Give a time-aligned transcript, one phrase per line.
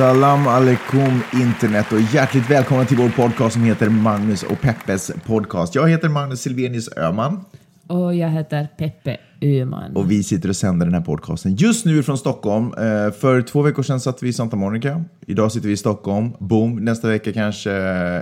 [0.00, 5.74] Salam alaikum internet och hjärtligt välkomna till vår podcast som heter Magnus och Peppes podcast.
[5.74, 7.44] Jag heter Magnus Silvenius Öman
[7.90, 9.96] och jag heter Peppe Öhman.
[9.96, 12.66] och vi sitter och sänder den här podcasten just nu från Stockholm.
[12.66, 15.04] Eh, För två veckor sedan satt vi i Santa Monica.
[15.26, 16.30] Idag sitter vi i Stockholm.
[16.38, 17.70] Boom, nästa vecka kanske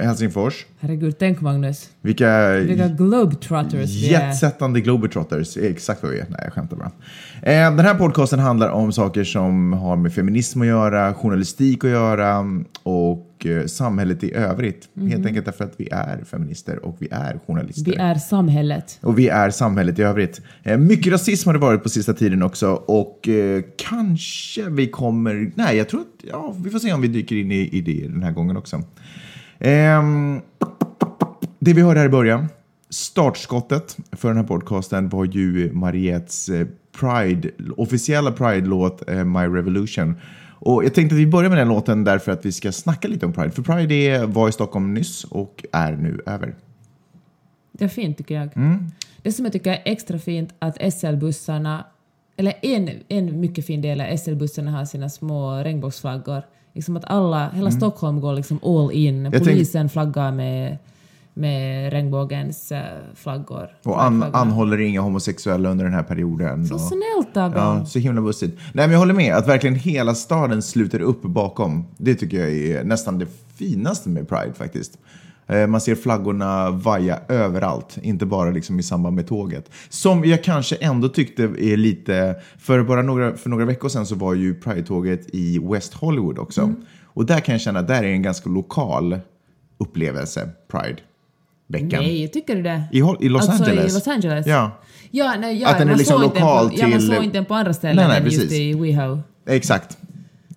[0.03, 0.67] Helsingfors.
[0.81, 1.89] Herregud, tänk Magnus.
[2.01, 4.21] Vilka Vilka globetrotters vi är.
[4.29, 5.57] jetsättande globetrotters.
[5.57, 6.27] är Exakt vad vi är.
[6.31, 6.91] Nej, jag skämtar bara.
[7.43, 11.91] Eh, Den här podcasten handlar om saker som har med feminism att göra, journalistik att
[11.91, 12.45] göra
[12.83, 14.89] och eh, samhället i övrigt.
[15.09, 17.91] Helt enkelt därför att vi är feminister och vi är journalister.
[17.91, 18.99] Vi är samhället.
[19.03, 20.41] Och vi är samhället i övrigt.
[20.63, 25.53] Eh, mycket rasism har det varit på sista tiden också och eh, kanske vi kommer...
[25.55, 26.25] Nej, jag tror att...
[26.31, 28.83] Ja, vi får se om vi dyker in i, i det den här gången också.
[29.59, 30.41] Ehm,
[31.59, 32.49] det vi hörde här i början,
[32.91, 36.51] startskottet för den här podcasten var ju Mariettes
[37.01, 40.15] Pride, officiella Pride-låt My Revolution.
[40.61, 43.27] Och jag tänkte att vi börjar med den låten därför att vi ska snacka lite
[43.27, 43.51] om Pride.
[43.51, 46.55] För Pride är, var i Stockholm nyss och är nu över.
[47.73, 48.57] Det är fint tycker jag.
[48.57, 48.87] Mm.
[49.23, 51.85] Det som jag tycker är extra fint att SL-bussarna,
[52.37, 56.43] eller en, en mycket fin del är SL-bussarna har sina små regnbågsflaggor.
[56.75, 59.19] Liksom att alla, hela Stockholm går liksom all in.
[59.19, 59.33] Mm.
[59.33, 60.79] tänk- Polisen flaggar med,
[61.39, 62.83] med regnbågens eh,
[63.15, 63.69] flaggor.
[63.85, 66.67] Och an, anhåller inga homosexuella under den här perioden.
[66.67, 68.59] Så och, snällt av Ja, så himla bussigt.
[68.73, 69.35] Nej, men jag håller med.
[69.35, 71.87] Att verkligen hela staden sluter upp bakom.
[71.97, 74.99] Det tycker jag är nästan det finaste med Pride faktiskt.
[75.47, 79.71] Eh, Man ser flaggorna vaja överallt, inte bara liksom i samband med tåget.
[79.89, 82.37] Som jag kanske ändå tyckte är lite...
[82.59, 86.61] För bara några, för några veckor sedan så var ju Pride-tåget i West Hollywood också.
[86.61, 86.77] Mm.
[87.05, 89.21] Och där kan jag känna att där är en ganska lokal
[89.79, 90.49] upplevelse,
[91.73, 92.01] Pride-veckan.
[92.05, 92.83] Nej, tycker du det?
[92.93, 93.93] I, I Los alltså Angeles.
[93.93, 94.47] i Los Angeles?
[94.47, 94.71] Ja.
[95.11, 97.45] Ja, nej, ja, Att den är liksom lokal på, Ja, man till- såg inte den
[97.45, 98.53] på andra ställen Nej, nej, än just precis.
[98.59, 99.19] i WeHo.
[99.47, 99.99] Exakt.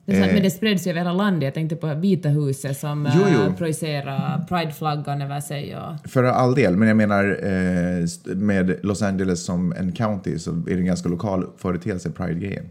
[0.05, 0.33] Det är sant, Eh.
[0.33, 1.43] Men det spreds ju över hela landet.
[1.43, 3.53] Jag tänkte på Vita huset som Jo, eh, jo.
[3.57, 5.75] projicerar Pride-flaggan över sig.
[5.77, 10.51] Och, För all del, men jag menar eh, med Los Angeles som en county så
[10.51, 12.65] är det en ganska lokal företeelse, Pride-grejen.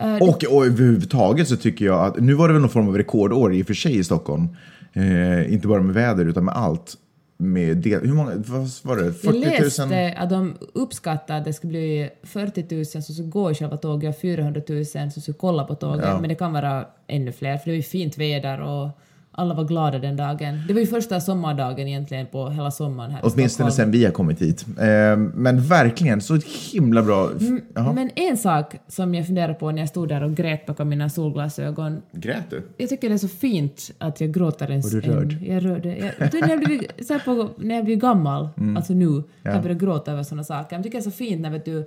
[0.00, 2.96] Eh, Och, och överhuvudtaget så tycker jag att, nu var det väl någon form av
[2.96, 4.48] rekordår i och för sig i Stockholm.
[4.92, 6.94] Eh, inte bara med väder utan med allt.
[7.40, 9.12] Med del, hur många, vad var det?
[9.12, 9.60] 40 jag 000?
[9.60, 13.76] läste att de uppskattar att det skulle bli 40 000 som skulle gå i själva
[13.76, 16.04] tåget och 400 000 som skulle kolla på tåget.
[16.04, 16.20] Ja.
[16.20, 18.88] Men det kan vara ännu fler för det var ju fint väder och
[19.38, 20.62] alla var glada den dagen.
[20.68, 24.42] Det var ju första sommardagen egentligen på hela sommaren här Åtminstone sen vi har kommit
[24.42, 24.66] hit.
[24.68, 26.38] Eh, men verkligen, så
[26.72, 27.30] himla bra.
[27.74, 27.92] Jaha.
[27.92, 31.08] Men en sak som jag funderade på när jag stod där och grät bakom mina
[31.10, 32.62] solglasögon Grät du?
[32.76, 34.80] Jag tycker det är så fint att jag gråter en...
[34.80, 35.32] Var du rörd?
[35.32, 35.96] En, jag rörde.
[36.18, 38.76] Jag, du, när, jag blir, så här på, när jag blir gammal, Mm.
[38.76, 40.76] alltså nu, kan jag börja gråta över sådana saker.
[40.76, 41.86] Jag tycker det är så fint när vet du,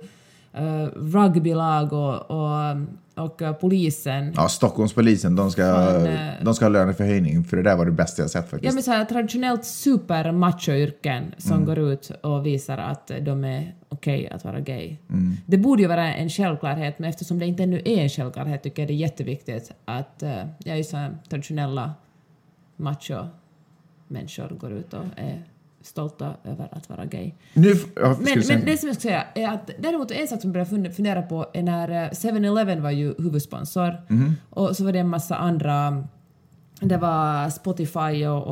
[0.94, 2.76] rugbylag och, och,
[3.24, 6.30] och uh, polisen Ja, Stockholmspolisen, de ska, Fan, eh.
[6.42, 8.64] de ska ha löneförhöjning för det där var det bästa jag sett faktiskt.
[8.64, 11.66] Ja men så här, traditionellt super macho-yrken som Mm.
[11.66, 14.96] går ut och visar att de är okej att vara gay.
[15.10, 15.36] Mm.
[15.46, 18.82] Det borde ju vara en självklarhet men eftersom det inte ännu är en självklarhet tycker
[18.82, 20.22] jag det är jätteviktigt att
[20.64, 21.92] ja, just så här, traditionella
[22.76, 25.42] macho-människor går ut och är
[25.82, 27.32] stolta över att vara gay.
[27.54, 30.48] Nu, ja, Men, men det som jag ska säga är att däremot en sak som
[30.48, 34.34] jag började fund- fundera på är när eh, 7-Eleven var ju huvudsponsor Mhm.
[34.50, 36.04] och så var det en massa andra
[36.80, 38.42] det var Spotify och,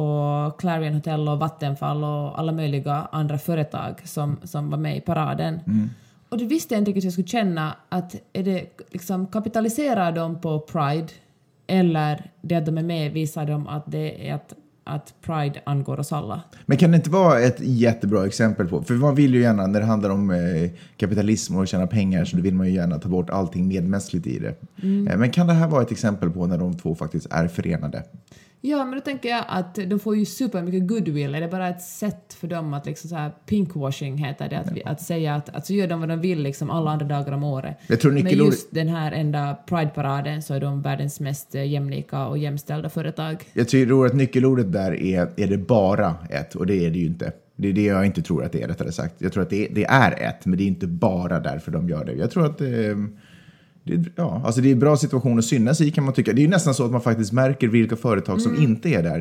[0.46, 5.00] och Clarion Hotel och Vattenfall och alla möjliga andra företag som, som var med i
[5.00, 5.60] paraden.
[5.66, 5.90] Mm.
[6.28, 10.12] Och det visste jag inte riktigt hur jag skulle känna att är det liksom kapitaliserar
[10.12, 11.08] de på Pride
[11.66, 14.54] eller det att de är med visar de att det är att,
[14.90, 16.42] att Pride angår oss alla.
[16.66, 19.80] Men kan det inte vara ett jättebra exempel på, för man vill ju gärna när
[19.80, 23.30] det handlar om eh, kapitalism och tjäna pengar så vill man ju gärna ta bort
[23.30, 24.54] allting medmänskligt i det.
[24.82, 25.08] Mm.
[25.08, 28.02] Eh, Men kan det här vara ett exempel på när de två faktiskt är förenade?
[28.62, 31.34] Ja, men då tänker jag att de får ju supermycket goodwill.
[31.34, 34.72] Är det bara ett sätt för dem att liksom så här pinkwashing heter det, att,
[34.72, 37.32] vi, att säga att, att så gör de vad de vill liksom alla andra dagar
[37.32, 37.76] om året.
[37.86, 42.26] Jag tror Men just den här enda Pride-paraden så är de världens mest eh, jämlika
[42.26, 43.44] och jämställda företag.
[43.52, 47.06] Jag tror att nyckelordet där är, är det bara ett och det är det ju
[47.06, 47.32] inte.
[47.56, 49.14] Det är det jag inte tror att det är rättare sagt.
[49.18, 52.04] Jag tror att det, det är ett, men det är inte bara därför de gör
[52.04, 52.12] det.
[52.12, 52.68] Jag tror att eh,
[53.84, 56.32] det, är- ja, alltså det är en bra situation att synas i kan man tycka.
[56.32, 59.20] Det är ju nästan så att man faktiskt märker vilka företag som inte är där.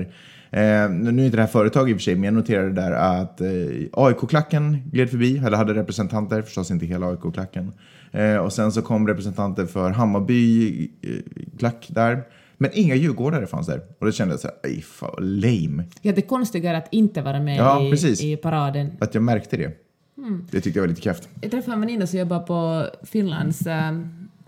[0.52, 2.92] Eh, nu är inte det här företag i och för sig, men jag noterade där
[2.92, 3.48] att eh,
[3.94, 7.72] AIK-klacken gled förbi, eller hade representanter, förstås inte hela AIK-klacken.
[8.12, 10.70] Eh, och sen så kom representanter för Hammarby
[11.02, 11.10] eh,
[11.60, 12.22] klack där.
[12.58, 13.82] Men inga djurgårdare fanns där.
[14.00, 15.84] Och då kände jag så här, "Aj, fan lame.
[16.02, 18.22] Ja, det konstiga är att inte vara med Ja, precis.
[18.24, 18.92] i, i paraden.
[19.00, 19.72] Att jag märkte det.
[20.18, 20.46] Mm.
[20.52, 21.30] Det tyckte jag var lite kräft.
[21.42, 23.92] Jag träffade en väninna som jobbar på Finlands eh,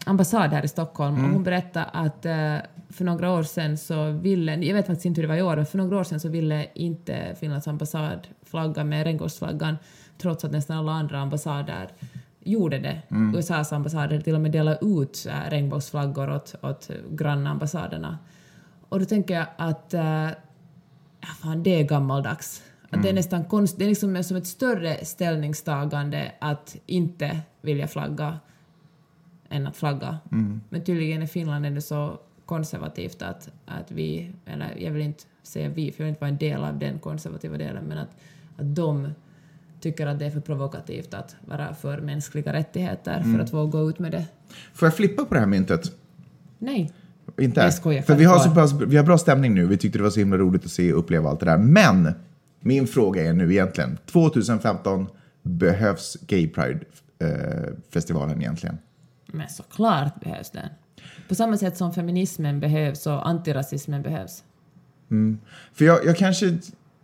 [0.05, 1.25] ambassad här i Stockholm Mm.
[1.25, 2.57] och hon berättade att eh,
[2.89, 5.55] för några år sedan så ville, jag vet faktiskt inte hur det var i år,
[5.55, 9.77] men för några år sedan så ville inte Finlands ambassad flagga med regnbågsflaggan
[10.17, 11.87] trots att nästan alla andra ambassader
[12.39, 13.01] gjorde det.
[13.11, 13.35] Mm.
[13.35, 18.17] USAs ambassader till och med delade ut eh, regnbågsflaggor åt, åt grannambassaderna.
[18.89, 19.93] Och då tänker jag att
[21.19, 22.63] ja, fan, det är gammaldags.
[22.89, 27.87] Att Det är nästan konst, det är liksom som ett större ställningstagande att inte vilja
[27.87, 28.39] flagga
[29.51, 30.19] än att flagga.
[30.69, 35.23] Men tydligen i Finland är det så konservativt att, att vi, eller jag vill inte
[35.43, 38.09] säga vi, för jag vill inte vara en del av den konservativa delen, men att,
[38.57, 39.09] att de
[39.79, 43.89] tycker att det är för provokativt att vara för mänskliga rättigheter för att våga gå
[43.89, 44.25] ut med det.
[44.73, 45.91] Får jag flippa på det här myntet?
[46.57, 46.91] Nej.
[47.39, 47.59] Inte?
[47.61, 49.65] Jag skojar, För vi har, så pass, vi har bra stämning nu.
[49.67, 51.57] Vi tyckte det var så himla roligt att se och uppleva allt det där.
[51.57, 52.13] Men
[52.59, 55.07] min fråga är nu egentligen, 2015
[55.43, 58.77] behövs Gay Pride-festivalen egentligen?
[59.31, 60.69] Men såklart behövs den.
[61.27, 64.43] På samma sätt som feminismen behövs och antirasismen behövs.
[65.73, 66.57] För jag, jag kanske...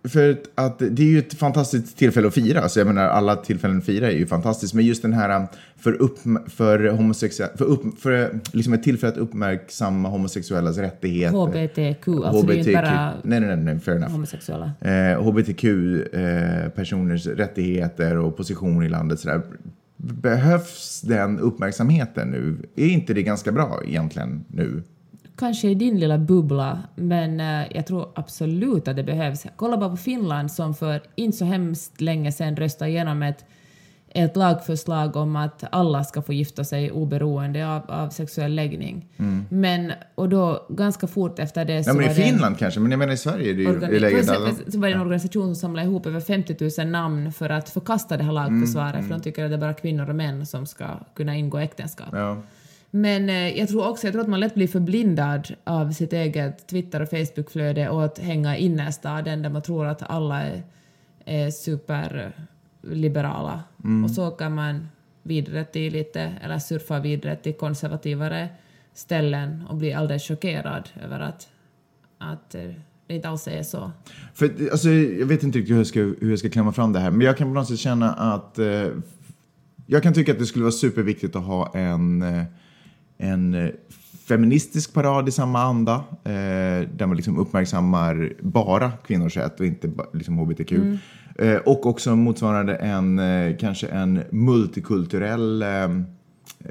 [0.03, 3.77] För att det är ju ett fantastiskt tillfälle att fira, så jag menar alla tillfällen
[3.77, 7.99] att fira är ju fantastiskt, men just den här för, upp, för homosexuella, för, upp,
[7.99, 11.37] för liksom ett tillfälle att uppmärksamma homosexuellas rättigheter.
[11.37, 14.11] HBTQ, alltså det är ju inte bara Nej, nej, nej, fair enough.
[14.11, 14.71] homosexuella.
[14.81, 19.19] eh, hbtq-personers rättigheter och position i landet.
[19.19, 19.41] Sådär.
[19.97, 22.69] Behövs den uppmärksamheten nu?
[22.75, 24.83] Är inte det ganska bra egentligen nu?
[25.35, 29.45] Kanske i din lilla bubbla, men eh, jag tror absolut att det behövs.
[29.55, 33.45] Kolla bara på Finland som för inte så hemskt länge sedan röstade igenom ett,
[34.09, 39.05] ett lagförslag om att alla ska få gifta sig oberoende av, av sexuell läggning.
[39.49, 42.01] Men, och då ganska fort efter det så Mm.
[42.03, 43.61] Ja, men i var det en- Finland kanske, men jag menar i Sverige är det
[43.89, 44.49] ju i läget så, alla...
[44.67, 48.17] så var det en organisation som samlade ihop över 50 000 namn för att förkasta
[48.17, 50.85] det här lagförslaget, för de tycker att det är bara kvinnor och män som ska
[51.15, 52.09] kunna ingå äktenskap.
[52.11, 52.37] Ja.
[52.91, 56.67] Men eh, jag tror också jag tror att man lätt blir förblindad av sitt eget
[56.67, 60.63] Twitter och Facebookflöde och att hänga i innerstaden där man tror att alla är,
[61.25, 61.49] är
[62.81, 63.63] superliberala.
[64.03, 64.87] Och så kan man
[65.23, 68.49] vidare till lite, eller surfa vidare till konservativare
[68.93, 71.47] ställen och bli alldeles chockerad över att,
[72.17, 72.61] att eh,
[73.07, 73.91] det inte alls är så.
[74.33, 76.99] För, alltså, jag vet inte riktigt hur jag, ska, hur jag ska klämma fram det
[76.99, 78.59] här, men jag kan på något sätt känna att...
[78.59, 78.87] Eh,
[79.89, 82.43] jag kan tycka att det skulle vara superviktigt att ha en, eh,
[83.17, 83.69] en eh,
[84.27, 89.91] feministisk parad i samma anda, eh, där man liksom uppmärksammar bara kvinnors rätt och inte
[90.13, 90.71] liksom hbtq.
[90.71, 90.95] Eh,
[91.65, 95.87] och också motsvarande en, eh, kanske en multikulturell eh,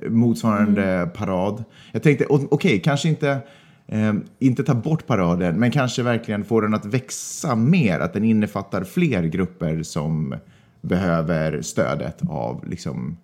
[0.09, 1.65] motsvarande parad.
[1.93, 3.39] Jag tänkte, okej, kanske inte,
[3.87, 8.25] eh, inte ta bort paraden, men kanske verkligen få den att växa mer, att den
[8.25, 10.35] innefattar fler grupper som
[10.81, 13.17] behöver stödet av liksom,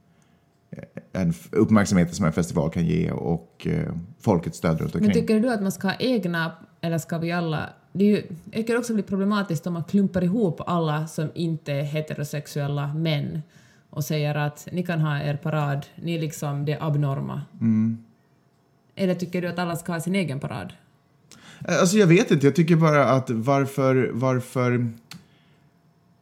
[0.77, 5.23] eh, en uppmärksamhet som en festival kan ge och eh, folkets stöd runt Men omkring.
[5.23, 7.69] tycker du att man ska ha egna, eller ska vi alla...
[7.93, 11.73] Det är ju, jag tycker också blir problematiskt om man klumpar ihop alla som inte
[11.73, 13.42] är heterosexuella män
[13.90, 17.42] och säger att ni kan ha er parad, ni är liksom det abnorma.
[18.95, 20.73] Eller tycker du att alla ska ha sin egen parad?
[21.68, 24.92] Alltså jag vet inte, jag tycker bara att varför, varför...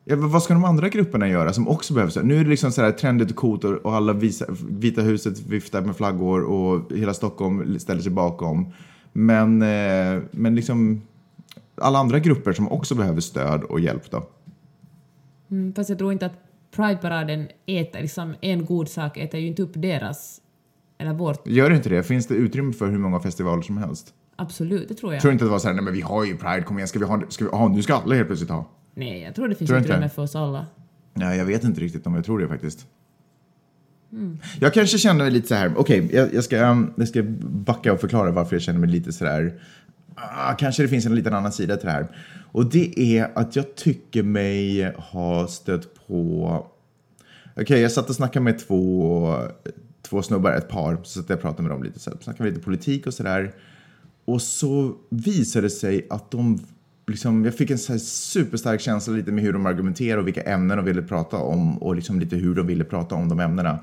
[0.04, 2.16] Ja, vad ska de andra grupperna göra som också behövs?
[2.16, 5.40] Nu är det liksom så här trendigt och coolt och och alla visa, Vita huset
[5.40, 8.73] viftar med flaggor och hela Stockholm ställer sig bakom.
[9.12, 11.02] Men, eh, men liksom
[11.75, 14.26] alla andra grupper som också behöver stöd och hjälp då?
[15.50, 16.33] Mm, fast jag tror inte att
[16.76, 20.40] Pride-paraden äter, liksom en god sak äter ju inte upp deras,
[20.99, 21.47] eller vårt.
[21.47, 22.02] Gör det inte det?
[22.02, 24.14] Finns det utrymme för hur många festivaler som helst?
[24.37, 25.23] Absolut, det tror jag.
[25.23, 26.88] Tror inte att det var så här, nej men vi har ju Pride, kom igen,
[26.88, 28.69] ska vi ha, ska vi, aha, nu ska alla helt plötsligt ha.
[28.95, 30.11] Nej, jag tror det finns Tror inte utrymme det?
[30.11, 30.67] för oss alla.
[31.14, 32.87] Nej, jag vet inte riktigt om jag tror det faktiskt.
[34.12, 34.38] Mm.
[34.61, 37.93] Jag kanske känner mig lite så här, okej, jag, jag, ska, um, jag ska backa
[37.93, 39.61] och förklara varför jag känner mig lite så här,
[40.14, 42.09] ah, kanske det finns en liten annan sida till det här.
[42.52, 46.67] Och det är att jag tycker mig ha stött på,
[47.57, 49.35] okej, jag satt och snackade med två,
[50.02, 52.50] två snubbar, ett par, så satt jag och pratade med dem lite, så här, snackade
[52.50, 53.55] lite politik och sådär.
[54.25, 56.61] Och så visade det sig att de
[57.07, 60.76] Liksom, jag fick en så superstark känsla lite med hur de argumenterade och vilka ämnen
[60.76, 63.78] de ville prata om och liksom lite hur de ville prata om de ämnena.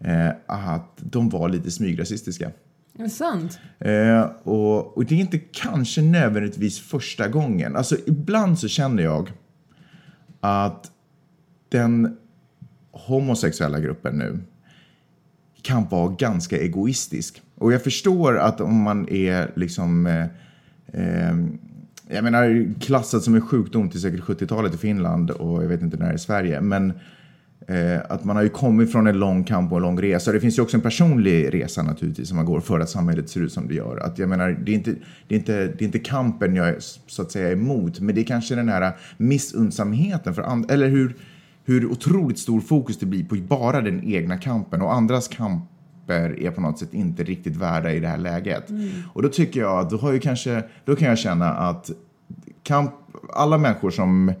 [0.00, 2.50] Eh, att de var lite smygrasistiska.
[2.98, 3.58] Är det sant?
[3.78, 7.76] Eh, och, och det är inte kanske nödvändigtvis första gången.
[7.76, 9.32] Alltså ibland så känner jag
[10.40, 10.90] att
[11.68, 12.16] den
[12.92, 14.40] homosexuella gruppen nu
[15.62, 17.42] kan vara ganska egoistisk.
[17.54, 20.26] Och jag förstår att om man är liksom eh,
[20.92, 21.36] eh,
[22.10, 25.96] jag menar klassat som en sjukdom till säkert 70-talet i Finland och jag vet inte
[25.96, 26.60] när i Sverige.
[26.60, 26.92] Men
[27.66, 30.32] eh, att man har ju kommit från en lång kamp och en lång resa.
[30.32, 33.40] Det finns ju också en personlig resa naturligtvis som man går för att samhället ser
[33.40, 33.96] ut som det gör.
[33.96, 34.94] Att jag menar, det är inte,
[35.28, 38.20] det är inte, det är inte kampen jag är så att säga emot, men det
[38.20, 41.16] är kanske den här missundsamheten för andra, eller hur,
[41.64, 45.64] hur otroligt stor fokus det blir på bara den egna kampen och andras kamp
[46.08, 48.64] kamper är på något sätt inte riktigt värda i det här läget.
[49.12, 51.90] Och då tycker jag att då har ju kanske, då kan jag känna att
[52.62, 52.90] kamp,
[53.32, 54.32] alla människor som,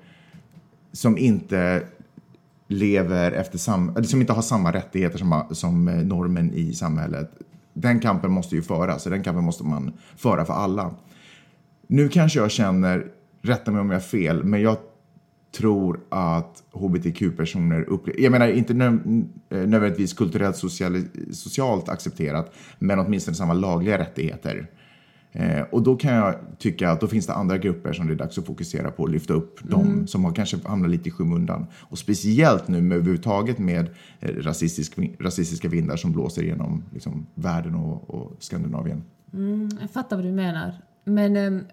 [0.92, 1.82] som inte
[2.68, 7.30] lever efter sam, som inte har samma rättigheter som, som normen i samhället.
[7.74, 10.90] Den kampen måste ju föras och den kampen måste man föra för alla.
[11.86, 13.06] Nu kanske jag känner,
[13.42, 14.76] rätta mig om jag har fel, men jag
[15.52, 18.98] tror att hbtq-personer upplever, jag menar inte nö,
[19.48, 21.02] nödvändigtvis kulturellt social,
[21.32, 24.70] socialt accepterat, men åtminstone samma lagliga rättigheter.
[25.32, 28.16] Eh, och då kan jag tycka att då finns det andra grupper som det är
[28.16, 31.66] dags att fokusera på och lyfta upp de som har kanske hamnat lite i skymundan.
[31.74, 33.88] Och speciellt nu med överhuvudtaget med
[34.20, 39.02] eh, rasistisk, rasistiska vindar som blåser genom liksom, världen och, och Skandinavien.
[39.80, 40.72] Jag fattar vad du menar.
[41.04, 41.64] Men ähm,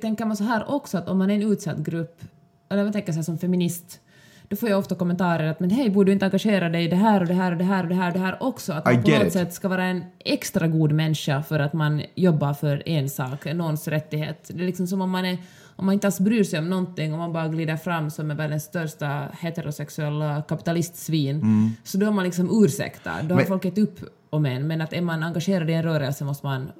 [0.00, 2.22] tänker man så här också att om man är en utsatt grupp,
[2.68, 4.00] eller man tänker så här som feminist,
[4.48, 6.96] då får jag ofta kommentarer att men hej, borde du inte engagera dig i det
[6.96, 8.72] här och det här och det här och det här och det här också?
[8.72, 9.32] Att man på något it.
[9.32, 13.88] sätt ska vara en extra god människa för att man jobbar för en sak, någons
[13.88, 14.50] rättighet.
[14.54, 15.38] Det är liksom som om man, är,
[15.76, 18.34] om man inte alls bryr sig om någonting, om man bara glider fram som är
[18.34, 21.42] världens största heterosexuella kapitalistsvin,
[21.84, 23.22] så då är man liksom ursäktad.
[23.22, 25.82] Då har Men- folk gett upp om en, men att är man engagerad i en
[25.82, 26.72] rörelse måste man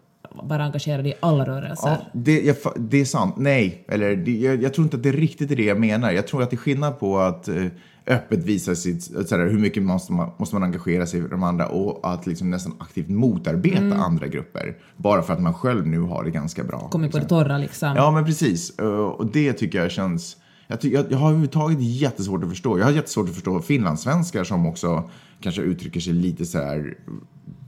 [0.43, 1.89] vara engagerad i alla rörelser.
[1.89, 3.35] Ja, det, jag, det är sant.
[3.37, 6.13] Nej, eller det, jag, jag tror inte att det riktigt är det jag menar.
[6.13, 7.67] Jag tror att det är skillnad på att eh,
[8.07, 11.67] öppet visa sitt, sådär, hur mycket måste man, måste man engagera sig i de andra
[11.67, 14.77] och att liksom nästan aktivt motarbeta andra grupper.
[14.97, 16.89] Bara för att man själv nu har det ganska bra.
[16.89, 17.39] Kommit på det liksom.
[17.39, 17.97] torra liksom.
[17.97, 18.81] Ja, men precis.
[18.83, 20.37] Uh, Och det tycker jag känns...
[20.69, 22.79] Jag, ty- jag, jag har överhuvudtaget jättesvårt att förstå.
[22.79, 26.95] Jag har jättesvårt att förstå finlandssvenskar som också kanske uttrycker sig lite så här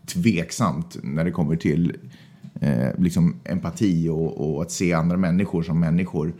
[0.06, 1.96] tveksamt när det kommer till
[2.60, 6.32] eh, liksom empati och, och att se andra människor som människor.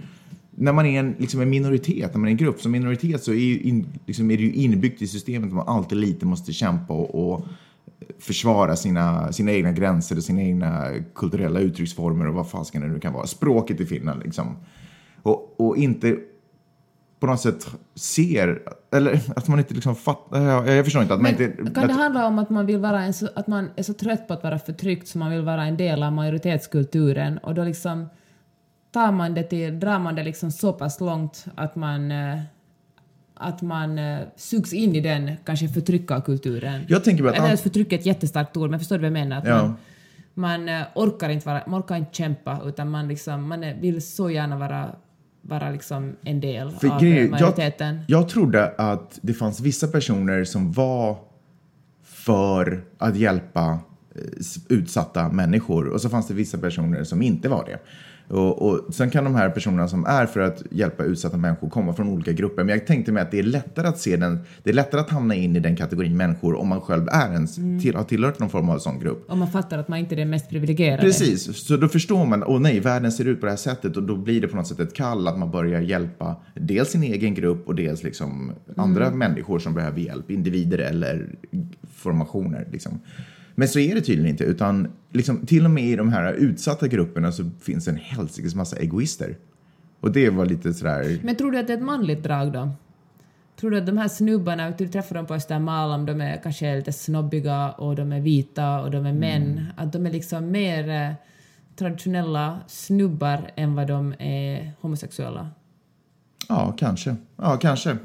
[0.51, 3.31] När man är en, liksom en minoritet, när man är en grupp som minoritet så
[3.31, 6.53] är, ju in, liksom är det ju inbyggt i systemet att man alltid lite måste
[6.53, 7.47] kämpa och, och
[8.19, 13.01] försvara sina, sina egna gränser och sina egna kulturella uttrycksformer och vad fasken det nu
[13.01, 13.27] kan vara.
[13.27, 14.57] Språket i Finland liksom.
[15.23, 16.17] Och, och inte
[17.21, 21.21] på något sätt ser, eller att man inte liksom fattar, jag, jag förstår inte att
[21.21, 21.63] man Men inte...
[21.75, 24.29] kan det att, handla om att man, vill vara en att man är så trött
[24.29, 28.09] på att vara förtryckt så man vill vara en del av majoritetskulturen och då liksom
[28.91, 32.39] tar man det till, drar man det liksom så pass långt att man eh,
[33.39, 36.85] att man eh, sugs in i den kanske förtryckarkulturen.
[36.89, 37.39] jag tänker att...
[37.39, 39.39] Eller förtryck är ett jättestarkt ord, men förstår du vad jag menar?
[39.39, 39.63] Att Ja.
[39.63, 39.77] man,
[40.35, 44.31] man eh, orkar inte vara, man orkar inte kämpa utan man, liksom, man vill så
[44.31, 44.89] gärna vara,
[45.43, 48.01] vara liksom en del För av eh, majoriteten.
[48.07, 51.19] Jag, jag trodde att det fanns vissa personer som var
[52.05, 53.79] för att hjälpa
[54.15, 54.23] eh,
[54.69, 57.79] utsatta människor och så fanns det vissa personer som inte var det.
[58.29, 61.93] Och, och sen kan de här personerna som är för att hjälpa utsatta människor komma
[61.93, 62.65] från olika grupper.
[62.65, 65.11] Men jag tänkte mig att det är lättare att se den, det är lättare att
[65.11, 68.51] hamna in i den kategorin människor om man själv är en, till, har tillhört någon
[68.51, 69.25] form av sån grupp.
[69.29, 71.03] Om man fattar att man inte är den mest privilegierade.
[71.03, 74.03] Precis, så då förstår man, åh nej, världen ser ut på det här sättet och
[74.03, 77.35] då blir det på något sätt ett kall att man börjar hjälpa dels sin egen
[77.35, 81.27] grupp och dels liksom andra människor som behöver hjälp, individer eller
[81.95, 82.69] formationer.
[82.73, 83.01] Liksom.
[83.59, 86.89] Men så är det tydligen inte, utan liksom, till och med i de här utsatta
[86.89, 89.37] grupperna så finns en helsikes massa egoister.
[90.01, 92.71] Och det var lite sådär, Men tror du att det är ett manligt drag då?
[93.61, 96.93] Tror du att de här snubbarna, du träffar dem på Östermalm, de är kanske lite
[96.93, 101.13] snobbiga och de är vita och de är män, att de är liksom mer eh,
[101.77, 105.51] traditionella snubbar än vad de är homosexuella?
[106.49, 107.97] ja kanske, ja kanske.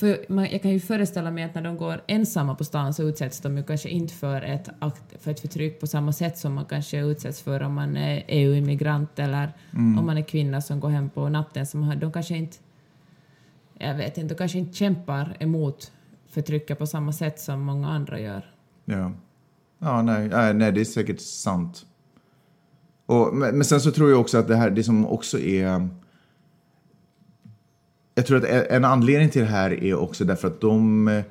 [0.00, 3.02] För man, jag kan ju föreställa mig att när de går ensamma på stan så
[3.02, 4.68] utsätts de ju kanske inte för ett,
[5.20, 9.18] för ett förtryck på samma sätt som man kanske utsätts för om man är EU-immigrant
[9.18, 11.66] eller om man är kvinna som går hem på natten.
[11.66, 12.56] Som de kanske inte,
[13.78, 15.92] jag vet inte, de kanske inte kämpar emot
[16.28, 18.54] förtrycket på samma sätt som många andra gör.
[18.84, 19.12] Ja,
[19.78, 21.86] ja nej, nej, nej, det är säkert sant.
[23.06, 25.88] Och, men, men sen så tror jag också att det här, det som också är...
[28.14, 31.24] Jag tror att en anledning till det här är också därför att de, eh,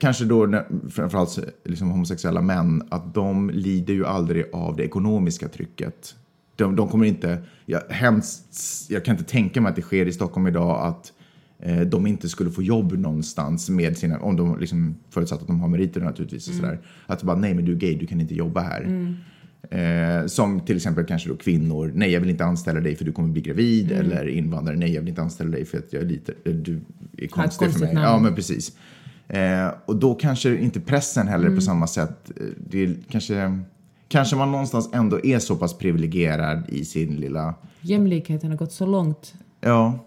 [0.00, 6.14] kanske då framförallt liksom homosexuella män, att de lider ju aldrig av det ekonomiska trycket.
[6.56, 10.12] De, de kommer inte, jag, hemskt, jag kan inte tänka mig att det sker i
[10.12, 11.12] Stockholm idag att
[11.58, 15.60] eh, de inte skulle få jobb någonstans med sina, om de liksom, förutsatt att de
[15.60, 16.48] har meriter naturligtvis.
[16.48, 16.78] Och sådär.
[17.06, 18.82] Att bara, nej men du är gay, du kan inte jobba här.
[19.70, 23.12] Eh, som till exempel kanske då kvinnor, nej jag vill inte anställa dig för du
[23.12, 23.92] kommer bli gravid.
[23.92, 26.80] Eller invandrare, nej jag vill inte anställa dig för att jag är lite, eh, du
[27.18, 27.94] är konstig för mig.
[27.94, 28.06] namn.
[28.06, 28.72] Ja men precis.
[29.28, 32.30] Eh, och då kanske inte pressen heller på samma sätt.
[32.40, 33.58] eh, Det är kanske,
[34.08, 38.86] kanske man någonstans ändå är så pass privilegierad i sin lilla Jämlikheten har gått så
[38.86, 39.34] långt.
[39.60, 39.98] Ja,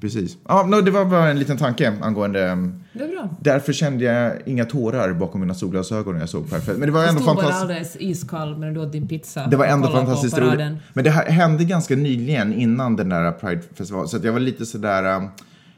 [0.00, 0.36] precis.
[0.48, 2.52] Ja, no, det var bara en liten tanke angående...
[2.52, 3.28] um, Det är bra.
[3.40, 6.78] Därför kände jag inga tårar bakom mina solglasögon när jag såg Perfekt.
[6.78, 7.62] Men det var Du ändå stod bara fantastiskt.
[7.62, 9.46] alldeles iskall medan du åt din pizza.
[9.46, 10.72] Det var ändå fantastiskt roligt.
[10.92, 14.08] Men det hände ganska nyligen innan den där Pride-festivalen.
[14.08, 15.16] Så att jag var lite sådär...
[15.16, 15.28] um,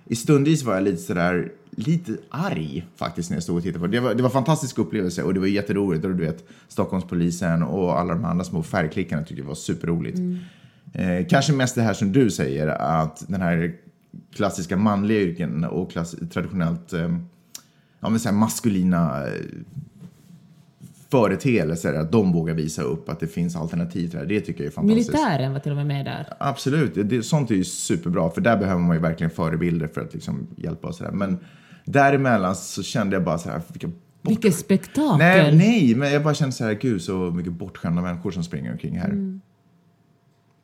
[0.07, 3.87] I stundvis var jag lite sådär lite arg faktiskt när jag stod och tittade på
[3.87, 3.93] det.
[3.97, 6.05] Det var, det var en fantastisk upplevelse och det var jätteroligt.
[6.05, 10.19] Och du vet, Stockholmspolisen och alla de andra små färgklickarna tyckte jag var superroligt.
[10.93, 13.73] Eh, kanske mest det här som du säger, att den här
[14.35, 17.17] klassiska manliga yrken och klass, traditionellt eh,
[18.01, 19.33] ja, men så här maskulina eh,
[21.11, 24.27] företeelser, att de vågar visa upp att det finns alternativ till det här.
[24.27, 25.13] Det tycker jag är fantastiskt.
[25.13, 26.27] Militären var till och med med där.
[26.39, 30.01] Absolut, det, det, sånt är ju superbra för där behöver man ju verkligen förebilder för
[30.01, 31.13] att liksom hjälpa och sådär.
[31.13, 31.39] Men
[31.85, 33.97] däremellan så kände jag bara så här, vilka bort...
[34.23, 35.19] Vilket spektakel!
[35.19, 38.73] Nej, nej, men jag bara kände så här, gud så mycket bortskämda människor som springer
[38.73, 39.09] omkring här.
[39.09, 39.41] Mm.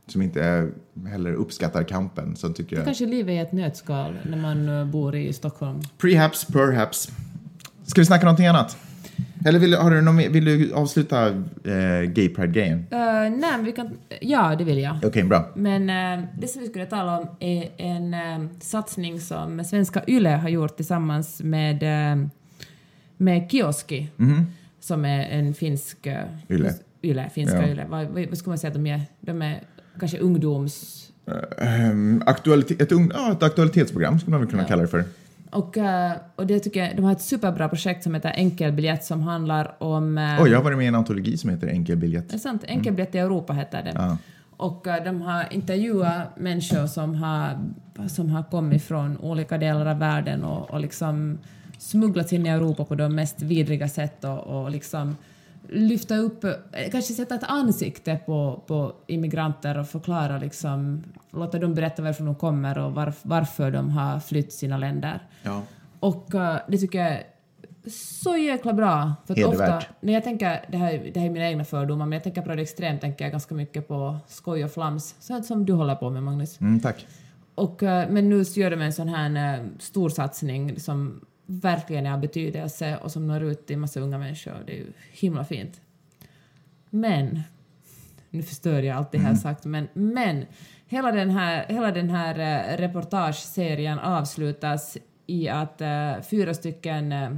[0.09, 0.69] Som inte
[1.09, 2.37] heller uppskattar kampen.
[2.37, 2.85] Så tycker jag...
[2.85, 5.81] Kanske livet är ett nötskal när man eh, bor i Stockholm.
[5.99, 7.09] Prehaps, perhaps.
[7.85, 8.77] Ska vi snacka någonting annat?
[9.47, 12.79] Eller vill, har du någon, vill du avsluta eh, Gay Pride-grejen?
[12.79, 13.99] Uh, nej, men vi kan...
[14.21, 14.97] Ja, det vill jag.
[15.05, 15.53] Okej, bra.
[15.57, 20.31] Men eh, det som vi skulle tala om är en eh, satsning som svenska YLE
[20.37, 22.27] har gjort tillsammans med, eh,
[23.17, 24.09] med Kioski,
[24.81, 26.07] som är en finsk...
[26.07, 26.75] eh, Yle.
[27.03, 27.69] Yle, finska Ja.
[27.69, 27.87] Yle.
[27.89, 29.01] Vad, vad vad ska man säga att de är?
[29.21, 29.63] De är
[30.01, 31.03] kanske ungdoms...
[31.57, 34.69] Um, aktualitet, ett, ja, ett aktualitetsprogram skulle man väl kunna Ja.
[34.69, 35.05] kalla det för.
[35.51, 39.23] Och, eh, och det tycker jag, de har ett superbra projekt som heter Enkelbiljett som
[39.23, 40.19] handlar om...
[40.41, 42.29] Oj, jag har varit med i en antologi som heter Enkel biljett.
[42.29, 43.93] Det är sant, Enkelbiljett i Europa heter det.
[43.95, 44.17] Ja.
[44.57, 47.59] Och eh, de har intervjuat människor som har,
[48.09, 51.39] som har kommit från olika delar av världen och, och liksom
[51.79, 55.17] smugglats in i Europa på de mest vidriga sätt och, och liksom
[55.69, 56.53] lyfta upp, eh,
[56.93, 62.35] kanske sätta ett ansikte på, på immigranter och förklara liksom, låta dem berätta varifrån de
[62.35, 65.21] kommer och varf, varför de har flytt sina länder.
[65.43, 65.63] Ja.
[66.01, 67.23] Och eh, det tycker jag är
[67.91, 69.13] så jäkla bra.
[69.27, 69.83] För att Hedervärt.
[69.83, 72.43] ofta, när jag tänker, det här, det här är mina egna fördomar, men jag tänker
[72.43, 75.95] på det extremt tänker jag ganska mycket på skoj och flams, sånt som du håller
[75.95, 76.61] på med Magnus.
[76.61, 77.07] Mm, tack.
[77.55, 82.13] Och, eh, men nu gör de en sån här eh, stor satsning som verkligen är
[82.13, 84.63] av betydelse och som når ut till massa unga människor.
[84.67, 85.81] Det är ju himla fint.
[86.91, 87.43] Men,
[88.31, 90.47] nu förstör jag allt det här sagt, men, men
[90.87, 97.31] hela den här, hela den här eh, reportageserien avslutas i att eh, fyra stycken eh,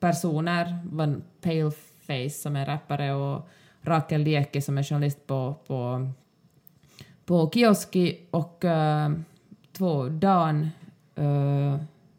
[0.00, 3.48] personer, var Paleface som är rappare och
[3.82, 6.10] Rakel Lieke som är journalist på, på
[7.26, 8.64] på Kioski och
[9.72, 10.70] två Dan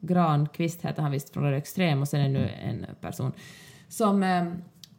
[0.05, 3.31] Granqvist heter han visst från Röd Extrem och sen ännu en person
[3.87, 4.47] som, eh, äh,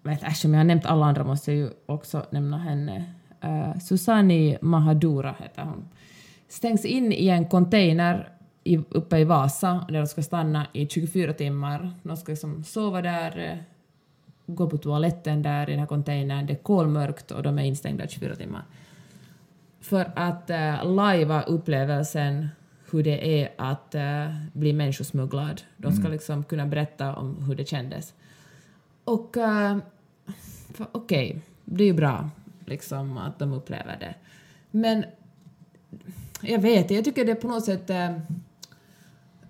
[0.03, 3.05] vet, äsch, om jag har nämnt alla andra måste jag ju också nämna henne.
[3.41, 5.89] Eh, äh, Susani Mahadura heter hon.
[6.49, 8.29] Stängs in i en container
[8.65, 11.91] i, uppe i Vasa där de ska stanna i 24 timmar.
[12.03, 13.65] De ska liksom sova där,
[14.47, 16.47] gå på toaletten där i den här containern.
[16.47, 18.65] Det är kolmörkt och de är instängda i 24 timmar
[19.87, 22.49] för att äh, lajva upplevelsen
[22.91, 25.63] hur det är att eh, bli människosmugglad.
[25.77, 28.15] De ska liksom kunna berätta om hur det kändes.
[29.05, 29.79] Och uh,
[30.93, 32.31] okej, det är ju bra
[32.67, 34.15] liksom att de upplever det.
[34.71, 35.05] Men
[36.41, 38.19] jag vet jag tycker det är på något sätt eh,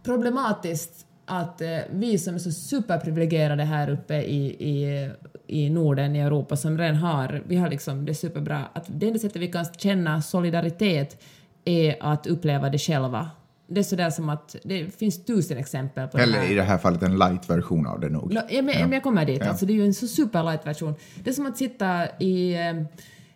[0.03, 5.11] problematiskt att vi som är så superprivilegierade här uppe i, i,
[5.47, 9.19] i Norden, i Europa, som redan har, vi har liksom det superbra, att det enda
[9.19, 11.23] sättet vi kan känna solidaritet
[11.67, 13.31] är att uppleva det själva.
[13.69, 16.51] Det är sådär som att det finns tusen exempel på det Eller här.
[16.53, 18.33] i det här fallet en light-version av det nog.
[18.35, 19.41] Ja, men, men jag kommer dit.
[19.41, 19.49] Ja.
[19.49, 20.95] Alltså, det är ju en så superlight version.
[21.25, 22.83] Det är som att sitta i, eh,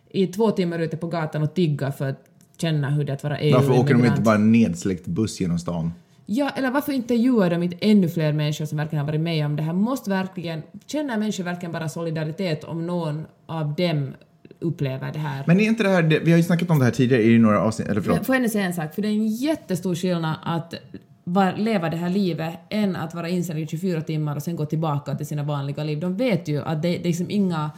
[0.09, 2.25] i två timmar ute på gatan och tigga för att
[2.57, 3.67] känna hur det är att vara EU-immigrant.
[3.67, 5.93] Varför åker de inte bara en nedsläckt buss genom stan?
[6.25, 9.55] Ja, eller varför intervjuar de inte ännu fler människor som verkligen har varit med om
[9.55, 9.73] det här?
[9.73, 14.13] Måste verkligen, känner människor verkligen bara solidaritet om någon av dem
[14.61, 15.43] upplever det här?
[15.47, 17.61] Men är inte det här, vi har ju snackat om det här tidigare i några
[17.61, 18.25] avsnitt, eller förlåt.
[18.25, 18.95] Får jag ändå säga en sak?
[18.95, 20.73] För det är en jättestor skillnad att
[21.23, 24.65] var, leva det här livet än att vara instängd i 24 timmar och sen gå
[24.65, 25.99] tillbaka till sina vanliga liv.
[25.99, 27.71] De vet ju att det, det är liksom inga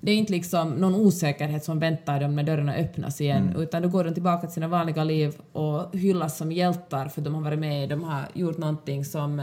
[0.00, 3.62] Det är inte liksom någon osäkerhet som väntar dem när dörrarna öppnas igen, Mm.
[3.62, 7.34] utan då går de tillbaka till sina vanliga liv och hyllas som hjältar för de
[7.34, 9.36] har varit med, de har gjort någonting som...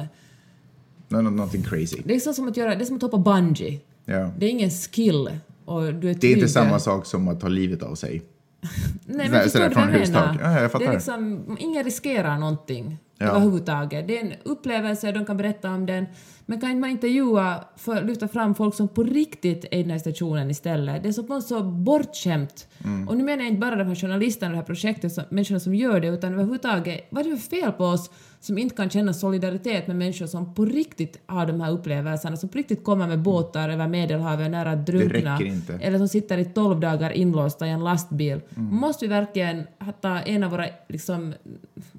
[1.10, 1.97] Nå- nå- Någonting crazy.
[2.06, 3.79] Det är som att, göra, det är som att hoppa bungee.
[4.06, 4.32] Ja.
[4.38, 5.29] Det är ingen skill
[5.65, 8.21] och du är Det är inte samma sak som att ta livet av sig.
[9.06, 10.38] Nej, men förstår du vad jag menar?
[10.41, 10.80] Ja, jag.
[10.80, 13.30] Det är liksom, ingen riskerar någonting Ja.
[13.30, 14.08] överhuvudtaget.
[14.08, 16.06] Det är en upplevelse, de kan berätta om den.
[16.45, 19.99] Men kan man intervjua, för lyfta fram folk som på riktigt är i den här
[19.99, 21.04] stationen istället?
[21.04, 22.67] Det är så så bortskämt.
[22.86, 23.08] Mm.
[23.08, 25.76] Och nu menar jag inte bara de här journalisterna, det här projektet, som, människorna som
[25.76, 28.10] gör det, utan överhuvudtaget, vad är det för fel på oss
[28.43, 32.49] som inte kan känna solidaritet med människor som på riktigt har de här upplevelserna, som
[32.49, 35.39] på riktigt kommer med båtar över Medelhavet nära att drunkna.
[35.82, 38.41] Eller som sitter i 12 dagar inlåsta i en lastbil.
[38.58, 38.75] Mm.
[38.75, 39.63] Måste vi verkligen
[40.01, 41.34] ta en av våra, liksom,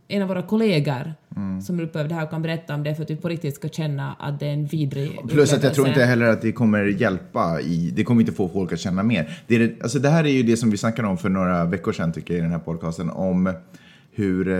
[0.08, 1.62] en av våra kollegor Mm.
[1.62, 3.68] som upplevde det här och kan berätta om det för att vi på riktigt ska
[3.68, 5.88] känna att det är en vidrig Plus att jag tror upplevelse.
[5.88, 9.38] inte heller att det kommer hjälpa i, det kommer inte få folk att känna mer.
[9.46, 11.92] Det, är alltså det här är ju det som vi snackade om för några veckor
[11.92, 13.54] sedan tycker jag i den här podcasten om
[14.14, 14.54] hur, eh,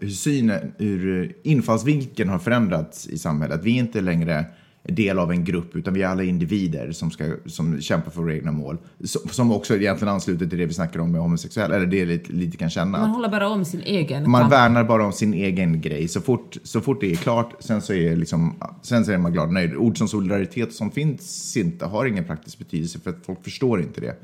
[0.00, 3.60] hur synen, hur infallsvinkeln har förändrats i samhället.
[3.64, 4.44] Vi är inte längre
[4.82, 8.34] del av en grupp utan vi är alla individer som, ska, som kämpar för våra
[8.34, 8.78] egna mål.
[9.04, 12.32] Som, som också egentligen ansluter till det vi snackar om med homosexuella, eller det lite,
[12.32, 12.98] lite kan känna.
[12.98, 14.52] Man håller bara om sin egen Man kamp.
[14.52, 16.08] värnar bara om sin egen grej.
[16.08, 19.32] Så fort, så fort det är klart, sen så är, liksom, sen så är man
[19.32, 19.74] glad och nöjd.
[19.76, 24.00] Ord som solidaritet som finns inte, har ingen praktisk betydelse för att folk förstår inte
[24.00, 24.16] det.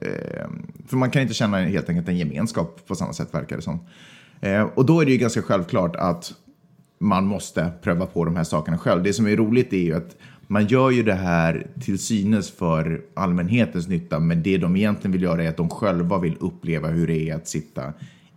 [0.00, 3.62] Ehm, för man kan inte känna helt enkelt en gemenskap på samma sätt verkar det
[3.62, 3.80] som.
[4.40, 6.32] Ehm, och då är det ju ganska självklart att
[6.98, 9.02] man måste pröva på de här sakerna själv.
[9.02, 13.02] Det som är roligt är ju att man gör ju det här till synes för
[13.14, 17.06] allmänhetens nytta, men det de egentligen vill göra är att de själva vill uppleva hur
[17.06, 17.92] det är att sitta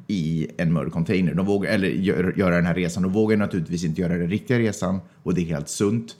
[0.07, 1.33] i en mörk container.
[1.33, 3.03] De vågar, eller gör, göra den här resan.
[3.03, 6.15] De vågar naturligtvis inte göra den riktiga resan och det är helt sunt.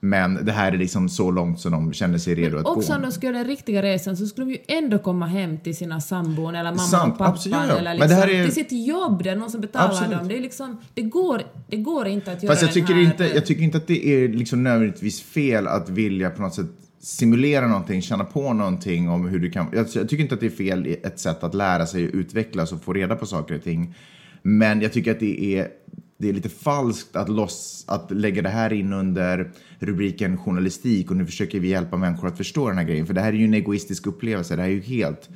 [0.00, 2.96] Men det här är liksom så långt som de känner sig redo att Också gå.
[2.96, 5.76] om de skulle göra den riktiga resan så skulle de ju ändå komma hem till
[5.76, 7.76] sina sambon eller mamma Sant, och pappan absolut, ja.
[7.78, 10.18] eller Men liksom det här är- till sitt jobb där någon som betalar Absolut.
[10.18, 10.28] dem.
[10.28, 13.02] Det, är liksom, det, går, det går inte att göra Fast jag tycker, här...
[13.02, 16.66] inte, jag tycker inte att det är liksom nödvändigtvis fel att vilja på något sätt
[17.00, 19.66] simulera någonting, känna på någonting om hur du kan...
[19.72, 22.82] Jag, jag tycker inte att det är fel ett sätt att lära sig, utvecklas och
[22.82, 23.94] få reda på saker och ting.
[24.42, 25.68] Men jag tycker att det är,
[26.18, 31.16] det är lite falskt att, loss, att lägga det här in under rubriken journalistik och
[31.16, 33.06] nu försöker vi hjälpa människor att förstå den här grejen.
[33.06, 35.28] För det här är ju en egoistisk upplevelse, det här är ju helt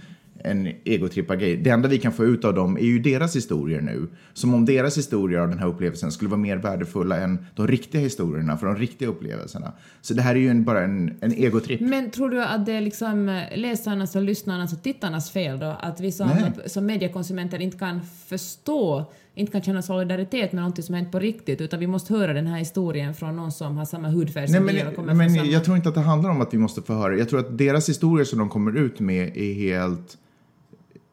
[0.44, 1.56] en egotrippad grej.
[1.56, 4.08] Det enda vi kan få ut av dem är ju deras historier nu.
[4.32, 8.00] Som om deras historier av den här upplevelsen skulle vara mer värdefulla än de riktiga
[8.00, 9.72] historierna för de riktiga upplevelserna.
[10.00, 11.80] Så det här är ju en, bara en, en egotripp.
[11.80, 15.76] Men tror du att det är liksom läsarnas och lyssnarnas och tittarnas fel då?
[15.80, 16.30] Att vi som,
[16.66, 21.60] som mediekonsumenter inte kan förstå, inte kan känna solidaritet med någonting som hänt på riktigt,
[21.60, 24.66] utan vi måste höra den här historien från någon som har samma hudfärg Nej, som
[24.66, 25.46] vi och men, samma...
[25.46, 27.16] jag tror inte att det handlar om att vi måste få höra.
[27.16, 30.18] Jag tror att deras historier som de kommer ut med är helt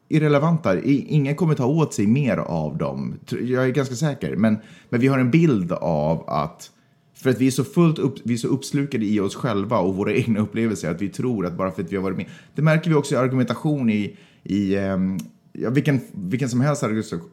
[0.08, 0.80] irrelevanta.
[0.82, 3.18] Ingen kommer ta åt sig mer av dem.
[3.30, 4.36] Jag är ganska säker.
[4.36, 6.70] Men, men vi har en bild av att
[7.14, 9.96] för att vi är så fullt upp, vi är så uppslukade i oss själva och
[9.96, 12.26] våra egna upplevelser att vi tror att bara för att vi har varit med.
[12.54, 15.18] Det märker vi också i argumentation i, i ehm,
[15.52, 16.82] ja, vilken, vilken som helst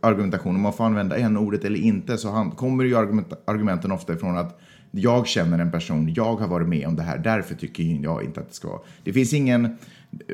[0.01, 3.91] argumentation, om man får använda en ordet eller inte, så han, kommer ju argument, argumenten
[3.91, 4.59] ofta ifrån att
[4.91, 8.39] jag känner en person, jag har varit med om det här, därför tycker jag inte
[8.39, 8.81] att det ska vara.
[9.03, 9.77] Det finns ingen,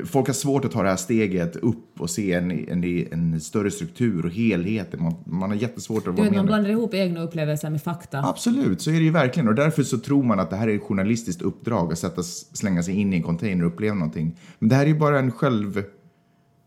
[0.05, 3.71] folk har svårt att ta det här steget upp och se en, en, en större
[3.71, 5.03] struktur och helheten.
[5.03, 6.33] Man, man har jättesvårt att vara med.
[6.33, 8.19] man blandar ihop egna upplevelser med fakta.
[8.19, 9.47] Absolut, så är det ju verkligen.
[9.47, 12.83] Och därför så tror man att det här är ett journalistiskt uppdrag att sätta, slänga
[12.83, 14.39] sig in i en container och uppleva någonting.
[14.59, 15.83] Men det här är ju bara en själv...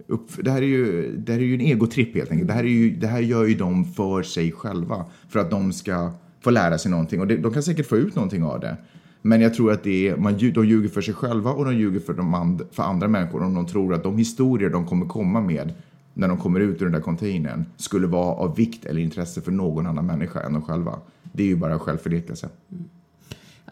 [0.06, 2.48] Upp, det, här är ju, det här är ju en egotripp helt enkelt.
[2.48, 5.04] Det här, är ju, det här gör ju de för sig själva.
[5.28, 7.20] För att de ska få lära sig någonting.
[7.20, 8.76] Och det, de kan säkert få ut någonting av det.
[9.22, 12.00] Men jag tror att det är, man, de ljuger för sig själva och de ljuger
[12.00, 15.40] för, de and, för andra människor om de tror att de historier de kommer komma
[15.40, 15.74] med
[16.14, 19.52] när de kommer ut ur den där containern skulle vara av vikt eller intresse för
[19.52, 20.98] någon annan människa än de själva.
[21.22, 22.48] Det är ju bara självförnekelse.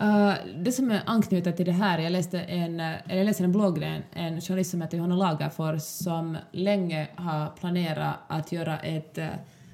[0.01, 3.53] Uh, det som är anknutet till det här, jag läste en, eller jag läste en
[3.53, 9.19] blogg, en, en journalist som heter Johanna Lagerfors som länge har planerat att göra ett,
[9.19, 9.27] eh,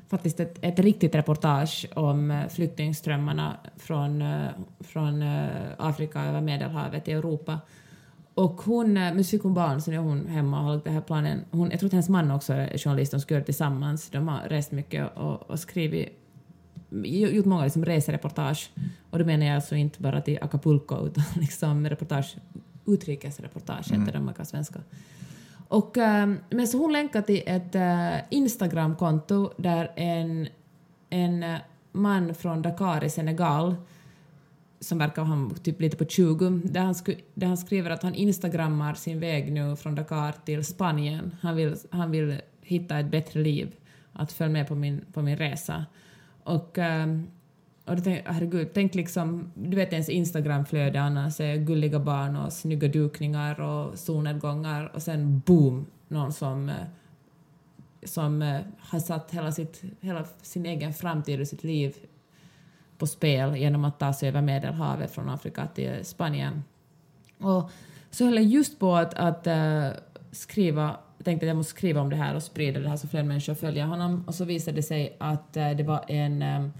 [0.08, 4.24] faktiskt ett, ett riktigt reportage om eh, flyktingströmmarna från,
[4.80, 5.22] från
[5.78, 7.58] Afrika över Medelhavet till Europa.
[8.34, 11.44] Och hon, med psykobarn, så nu är hon hemma och har lagt den här planen.
[11.50, 14.10] Hon, jag tror att hennes man också är journalist, de ska göra det tillsammans.
[14.10, 16.19] De har rest mycket och, och skrivit
[17.32, 18.70] gjort många liksom resereportage.
[19.10, 22.36] Och då menar jag alltså inte bara till Acapulco utan liksom reportage,
[22.86, 24.80] utrikesreportage heter det man kan svenska.
[25.68, 30.48] Och, eh, men så hon länkar till ett eh, Instagramkonto där en,
[31.10, 31.58] en eh,
[31.92, 33.76] man från Dakar i Senegal
[34.80, 38.14] som verkar ha typ lite på 20, där han, sku, där han skriver att han
[38.14, 41.36] instagrammar sin väg nu från Dakar till Spanien.
[41.40, 43.74] Han vill, han vill hitta ett bättre liv,
[44.12, 45.86] att följa med på min, på min resa.
[46.44, 47.26] Och, ehm,
[47.84, 52.52] och då tänk, herregud, tänk liksom, du vet ens Instagramflöde annars är gulliga barn och
[52.52, 56.74] snygga dukningar och solnedgångar och sen boom, någon som eh,
[58.02, 61.96] som eh, har satt hela, sitt, hela sin egen framtid och sitt liv
[62.98, 66.64] på spel genom att ta sig över Medelhavet från Afrika till Spanien.
[67.38, 67.70] Och
[68.10, 69.88] så höll jag just på att, att äh,
[70.32, 73.08] skriva, jag tänkte att jag måste skriva om det här och sprida det här så
[73.08, 76.72] fler människor följer honom och så visade det sig att uh, det var en, um,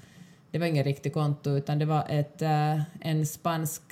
[0.51, 3.83] det var ingen riktig konto utan det var ett, uh, en spansk,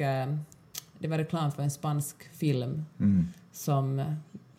[0.98, 3.28] det var reklam för en spansk film Mm.
[3.52, 4.14] som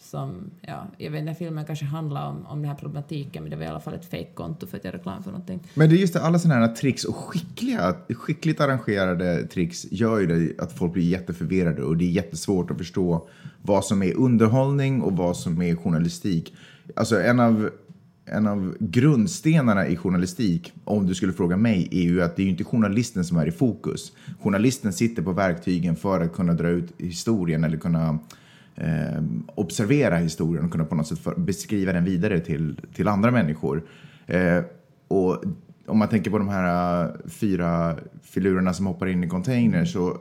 [0.09, 3.55] som, ja, jag vet inte, filmen kanske handlar om, om den här problematiken men det
[3.55, 5.59] var i alla fall ett fejkkonto för att göra reklam för någonting.
[5.73, 10.19] Men det är just det, alla sådana här tricks och skickliga, skickligt arrangerade tricks gör
[10.19, 13.27] ju det att folk blir jätteförvirrade och det är jättesvårt att förstå
[13.61, 16.55] vad som är underhållning och vad som är journalistik.
[16.95, 17.69] Alltså en av,
[18.25, 22.43] en av grundstenarna i journalistik, om du skulle fråga mig, är ju att det är
[22.43, 24.11] ju inte journalisten som är i fokus.
[24.41, 28.19] Journalisten sitter på verktygen för att kunna dra ut historien eller kunna
[28.79, 29.23] eh,
[29.55, 33.83] observera historien och kunna på något sätt för, beskriva den vidare till, till andra människor.
[34.27, 34.63] Eh,
[35.07, 35.43] och
[35.85, 40.17] om man tänker på de här eh, fyra filurerna som hoppar in i container så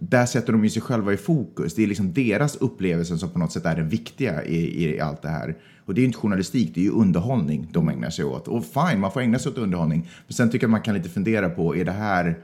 [0.00, 1.74] där sätter de ju sig själva i fokus.
[1.74, 5.22] Det är liksom deras upplevelse som på något sätt är den viktiga i, i allt
[5.22, 5.56] det här.
[5.84, 8.48] Och det är ju inte journalistik, det är ju underhållning de ägnar sig åt.
[8.48, 10.08] Och fine, man får ägna sig åt underhållning.
[10.26, 12.38] Men sen tycker jag man kan lite fundera på, är det här,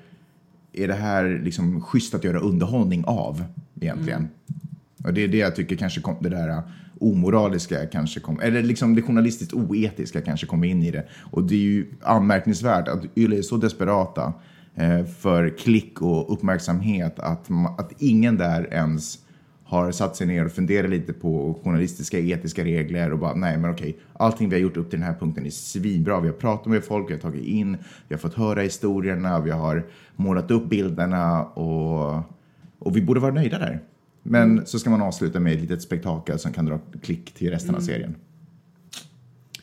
[0.72, 3.44] är det här liksom schysst att göra underhållning av
[3.80, 4.28] egentligen?
[5.06, 6.60] Och det är det jag tycker kanske kom, det där äh,
[7.00, 11.06] omoraliska kanske kom, eller liksom det journalistiskt oetiska kanske kom in i det.
[11.30, 14.32] Och det är ju anmärkningsvärt att Yle är så desperata
[14.74, 19.18] eh, för klick och uppmärksamhet att, att ingen där ens
[19.64, 23.70] har satt sig ner och funderat lite på journalistiska etiska regler och bara nej men
[23.70, 26.20] okej, allting vi har gjort upp till den här punkten är svinbra.
[26.20, 27.76] Vi har pratat med folk, vi har tagit in,
[28.08, 32.22] vi har fått höra historierna, vi har målat upp bilderna och,
[32.78, 33.80] och vi borde vara nöjda där.
[34.28, 37.74] Men så ska man avsluta med ett litet spektakel som kan dra klick till resten
[37.74, 38.14] av serien.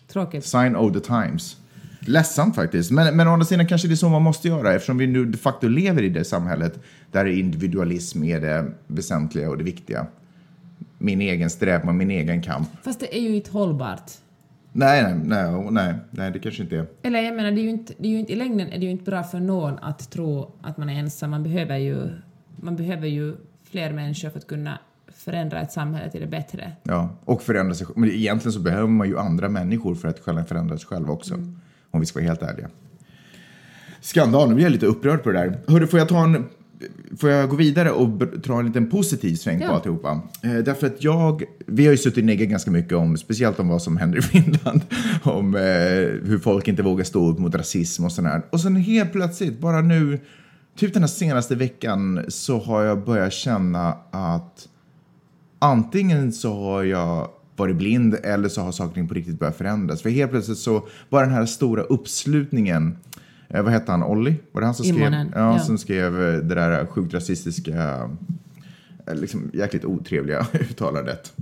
[0.07, 0.45] Tråkigt.
[0.45, 1.57] Sign of the times.
[1.99, 4.97] Ledsamt faktiskt, men, men å andra sidan kanske det är så man måste göra eftersom
[4.97, 6.79] vi nu de facto lever i det samhället
[7.11, 10.07] där individualism är det väsentliga och det viktiga.
[10.97, 12.67] Min egen strävan, min egen kamp.
[12.83, 14.11] Fast det är ju inte hållbart.
[14.71, 16.85] Nej, nej, nej, nej, nej det kanske inte är.
[17.01, 18.85] Eller jag menar, det är ju inte, det är ju inte, i längden är det
[18.85, 21.29] ju inte bra för någon att tro att man är ensam.
[21.29, 22.09] Man behöver ju,
[22.55, 23.35] man behöver ju
[23.73, 24.79] fler människor för att kunna
[25.15, 26.71] förändra ett samhälle till det bättre.
[26.83, 27.87] Ja, och förändra sig.
[27.95, 31.33] Men egentligen så behöver man ju andra människor för att själv förändra sig själv också.
[31.91, 32.69] Om vi ska vara helt ärliga.
[34.01, 35.59] Skandal, nu blir jag lite upprörd på det där.
[35.67, 36.45] Hörru, får jag ta en...
[37.17, 38.09] Får jag gå vidare och
[38.39, 39.69] dra en liten positiv sväng på Ja.
[39.71, 40.21] alltihopa?
[40.43, 43.67] Eh, därför att jag, vi har ju suttit och neggat ganska mycket om, speciellt om
[43.67, 44.81] vad som händer i Finland,
[45.23, 45.61] om eh,
[46.29, 48.41] hur folk inte vågar stå upp mot rasism och sådär.
[48.49, 50.19] Och sen helt plötsligt, bara nu,
[50.75, 54.67] typ den här senaste veckan, så har jag börjat känna att
[55.59, 60.01] antingen så har jag varit blind eller så har saker på riktigt börjat förändras.
[60.01, 62.97] För helt plötsligt så var den här stora uppslutningen,
[63.49, 64.35] eh, vad hette han, Olli?
[64.51, 65.59] Var det han som skrev, ja, ja.
[65.59, 68.09] som skrev eh, det där sjukt rasistiska,
[69.07, 71.33] eh, liksom jäkligt otrevliga uttalandet?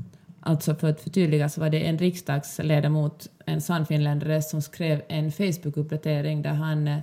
[0.44, 5.32] Alltså för att förtydliga så var det en riksdagsledamot, en sann finländare, som skrev en
[5.32, 6.98] Facebook-uppdatering där han eh,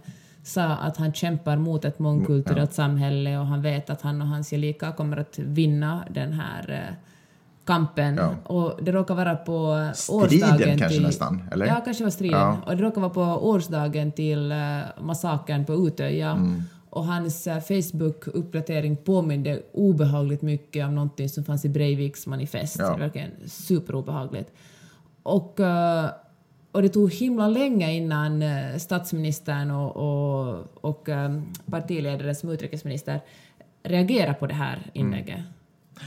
[0.48, 4.50] sa att han kämpar mot ett mångkulturellt samhälle och han vet att han och hans
[4.50, 6.94] gelikar kommer att vinna den här eh,
[7.64, 8.16] kampen.
[8.16, 8.34] Ja.
[8.44, 11.02] Och det råkar vara på eh, Striden årsdagen kanske till...
[11.02, 11.66] nästan, eller?
[11.66, 12.40] Ja, kanske var striden.
[12.40, 12.56] Ja.
[12.66, 16.30] Och det råkar vara på årsdagen till uh, massakern på Utöja.
[16.30, 16.62] Mm.
[16.90, 22.78] Och hans eh, Facebook-uppdatering påminde obehagligt mycket om någonting som fanns i Breiviks manifest.
[22.78, 22.92] Ja.
[22.92, 24.50] Det verkligen superobehagligt.
[25.22, 26.10] Och, eh,
[26.72, 33.20] och det tog himla länge innan eh, statsministern och, och, och eh, partiledaren som utrikesminister
[33.82, 35.40] reagerade på det här inlägget.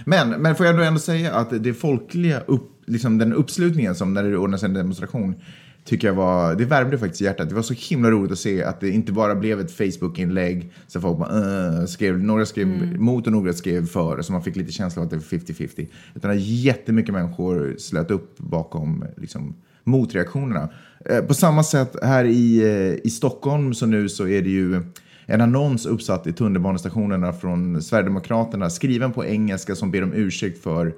[0.05, 4.13] Men, men får jag ändå, ändå säga att det folkliga, upp, liksom den uppslutningen som
[4.13, 5.35] när det ordnas en demonstration,
[5.83, 7.49] tycker jag var, det värmde faktiskt hjärtat.
[7.49, 11.01] Det var så himla roligt att se att det inte bara blev ett Facebook-inlägg så
[11.01, 12.67] folk bara uh, skrev, några skrev
[12.99, 15.87] mot och några skrev för, så man fick lite känsla av att det var 50-50.
[16.15, 20.69] Utan att jättemycket människor slöt upp bakom liksom, motreaktionerna.
[21.05, 24.81] Eh, på samma sätt här i, eh, i Stockholm så nu så är det ju
[25.25, 30.93] en annons uppsatt i tunnelbanestationerna från Sverigedemokraterna skriven på engelska som ber om ursäkt för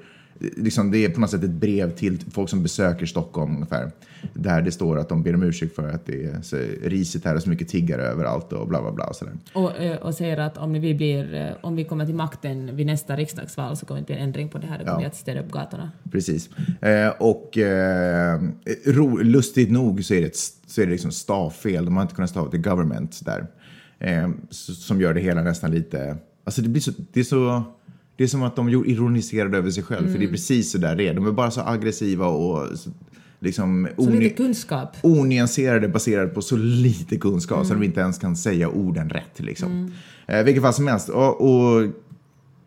[0.57, 3.91] liksom, det är på något sätt ett brev till folk som besöker Stockholm ungefär.
[4.33, 7.35] Där det står att de ber om ursäkt för att det är så risigt här
[7.35, 9.05] och så mycket tiggare överallt och bla bla bla.
[9.05, 9.33] Och sådär.
[9.53, 12.85] Och, eh, och säger att om vi, blir, eh, om vi kommer till makten vid
[12.85, 14.77] nästa riksdagsval så kommer det bli en ändring på det här.
[14.77, 14.99] Det kommer Ja.
[14.99, 15.91] vi att städa upp gatorna.
[16.11, 16.49] Precis.
[16.81, 18.41] Eh, och eh,
[18.85, 21.85] ro, lustigt nog så är det, ett, så är det liksom stavfel.
[21.85, 23.47] De har inte kunnat stava till government där.
[23.99, 26.17] Eh, som gör det hela nästan lite...
[26.43, 26.91] Alltså det blir så...
[27.13, 27.63] Det är så
[28.17, 30.95] det är som att de ironiserade över sig själv, för det är precis så där
[30.95, 31.13] det är.
[31.13, 32.67] De är bara så aggressiva och
[33.39, 33.87] liksom
[35.03, 39.39] onyanserade baserade på så lite kunskap så de inte ens kan säga orden rätt.
[39.39, 39.91] Liksom.
[40.27, 41.09] Eh, vilket fall som helst.
[41.09, 41.87] Och, och,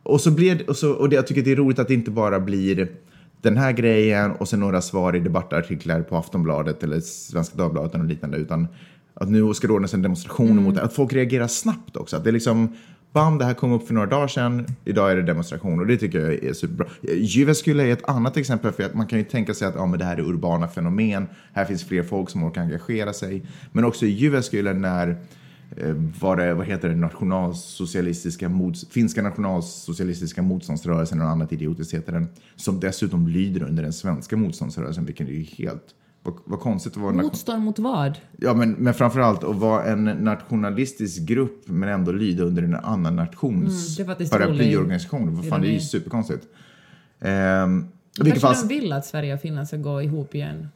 [0.03, 1.95] och, så blir, det- och, så, och det, jag tycker det är roligt att det
[1.95, 2.89] inte bara blir
[3.43, 8.05] den här grejen och sen några svar i debattartiklar på Aftonbladet eller Svenska Dagbladet och
[8.05, 8.37] liknande.
[8.39, 8.69] Utan
[9.15, 10.83] att nu ska det ordnas en demonstration mot det.
[10.83, 12.17] Att folk reagerar snabbt också.
[12.17, 12.73] Att det är liksom,
[13.13, 14.67] bam, det här kom upp för några dagar sedan.
[14.85, 16.87] Idag är det demonstration och det tycker jag är superbra.
[17.03, 19.99] Jyväskylä är ett annat exempel för att man kan ju tänka sig att ja, men
[19.99, 21.27] det här är urbana fenomen.
[21.53, 23.47] Här finns fler folk som orkar engagera sig.
[23.73, 25.09] Men också i Jyväskylä när
[25.77, 32.13] eh, var det, vad heter det, nationalsocialistiska mots, finska nationalsocialistiska motståndsrörelsen och annat idiotiskt heter
[32.13, 35.85] den, som dessutom lyder under den svenska motståndsrörelsen, vilket är ju helt,
[36.27, 38.19] vad, vad konstigt att vara Motstånd mot vad?
[38.37, 43.17] Ja, men, men framförallt att vara en nationalistisk grupp men ändå lyda under en annan
[43.17, 45.35] nations faktiskt paraplyorganisation.
[45.37, 46.47] Vad fan, det är ju superkonstigt.
[47.21, 47.87] Ehm,
[48.17, 50.69] Kanske fall, de vill att Sverige och Finland ska gå ihop igen.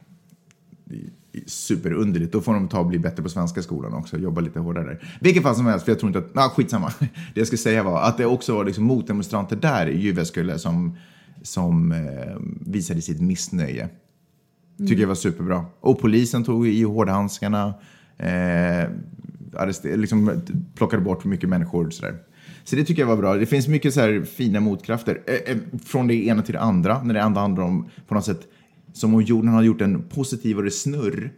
[1.45, 2.33] superunderligt.
[2.33, 5.17] Då får de ta och bli bättre på svenska skolan också, jobba lite hårdare där.
[5.21, 6.93] Vilket fall som helst, för jag tror inte att, ah, skitsamma.
[6.99, 10.97] Det jag skulle säga var att det också var liksom motdemonstranter där i Jyväskylä som,
[11.41, 12.37] som eh,
[12.71, 13.89] visade sitt missnöje.
[14.87, 15.65] Tycker jag var superbra.
[15.79, 17.73] Och polisen tog i hårdhandskarna,
[18.17, 18.89] eh,
[19.55, 20.41] arrester, liksom
[20.75, 22.15] plockade bort mycket människor och sådär.
[22.63, 23.35] Så det tycker jag var bra.
[23.35, 25.21] Det finns mycket så här fina motkrafter.
[25.27, 27.03] Eh, eh, från det ena till det andra.
[27.03, 28.47] När det andra handlar om på något sätt
[28.93, 31.31] som om jorden har gjort en positivare snurr.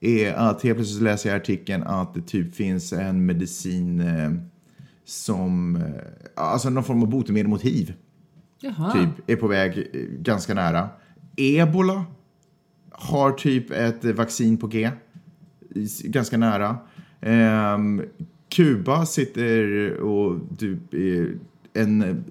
[0.00, 4.00] Är att helt plötsligt så läser jag i artikeln att det typ finns en medicin
[4.00, 4.30] eh,
[5.04, 5.82] som, eh,
[6.34, 7.94] alltså någon form av botemedel mot hiv
[8.60, 8.92] Jaha.
[8.92, 10.88] typ är på väg eh, ganska nära.
[11.36, 12.04] Ebola
[13.00, 14.90] har typ ett eh, vaccin på G,
[16.04, 16.78] ganska nära.
[17.20, 18.02] Ehm,
[18.48, 20.94] Kuba sitter och typ
[21.74, 22.24] en,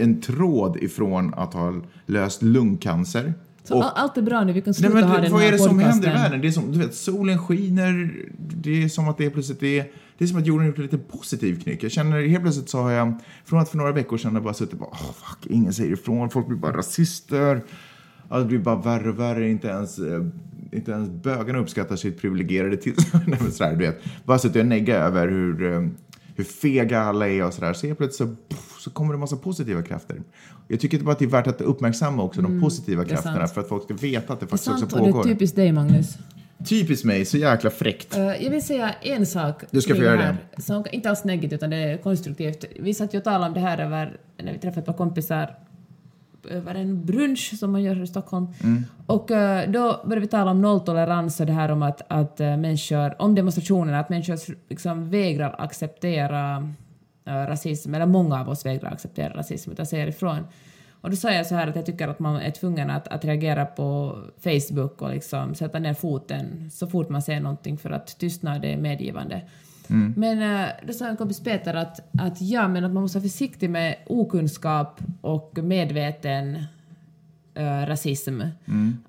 [0.00, 1.74] en tråd ifrån att ha
[2.06, 3.34] löst lungcancer.
[3.64, 5.42] Så Och- all, allt är bra nu, vi kan Nej, sluta men ha den vad
[5.42, 6.40] är det som händer i världen?
[6.40, 9.90] Det är som, du vet, solen skiner, det är som att det är plötsligt är,
[10.18, 11.82] det är som att jorden gjort en lite positiv knyck.
[11.82, 14.54] Jag känner helt plötsligt så har jag, från att för några veckor sedan jag bara
[14.54, 17.62] suttit och bara, oh, fuck, ingen säger ifrån, folk blir bara rasister.
[18.32, 20.24] Ja, det blir bara värre och värre, inte ens, eh,
[20.72, 23.36] inte ens bögarna uppskattar sitt privilegierade tillstånd.
[23.52, 24.00] Sådär, du vet.
[24.24, 25.88] Bara suttit och negga över hur, eh,
[26.36, 27.72] hur fega alla är och sådär.
[27.72, 30.22] Så helt plötsligt så, puff, så kommer det en massa positiva krafter.
[30.68, 33.14] Jag tycker bara att det är värt att uppmärksamma också de positiva Mm, det är
[33.14, 33.54] krafterna sant.
[33.54, 35.12] för att folk ska veta att det Det är faktiskt sant också och det är
[35.12, 35.24] pågår.
[35.24, 36.18] typiskt dig, Magnus.
[36.68, 38.16] Typiskt mig, så jäkla fräckt.
[38.16, 41.24] Eh, jag vill säga en sak Du ska få göra det här, som inte alls
[41.24, 42.64] negativt utan det är konstruktivt.
[42.80, 45.50] Vi satt ju och talade om det här över, när vi träffade ett par kompisar
[46.46, 48.46] över en brunch som man gör här i Stockholm.
[48.64, 48.84] Mm.
[49.06, 52.56] Och eh, då började vi tala om nolltolerans och det här om att, att eh,
[52.56, 56.72] människor, om demonstrationerna, att människor liksom vägrar acceptera
[57.26, 60.46] eh, rasism, eller många av oss vägrar acceptera rasism utan säger ifrån.
[61.02, 63.24] Och då sa jag så här att jag tycker att man är tvungen att, att
[63.24, 68.18] reagera på Facebook och liksom sätta ner foten så fort man ser någonting för att
[68.18, 69.42] tystnad är medgivande.
[70.16, 73.28] Men eh, då sa en kompis Peter att, att ja, men att man måste vara
[73.28, 76.56] försiktig med okunskap och medveten
[77.54, 78.40] eh, rasism.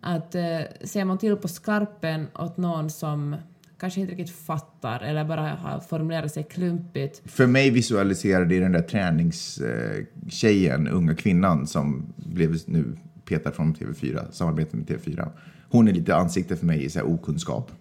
[0.02, 3.36] Att eh, ser man till på skarpen åt någon som
[3.80, 8.72] kanske inte riktigt fattar eller bara har formulerat sig klumpigt För mig visualiserar det den
[8.72, 15.30] där träningstjejen, unga kvinnan som blev nu petad från TV4, samarbete med TV4.
[15.70, 17.72] Hon är lite ansikte för mig i så okunskap.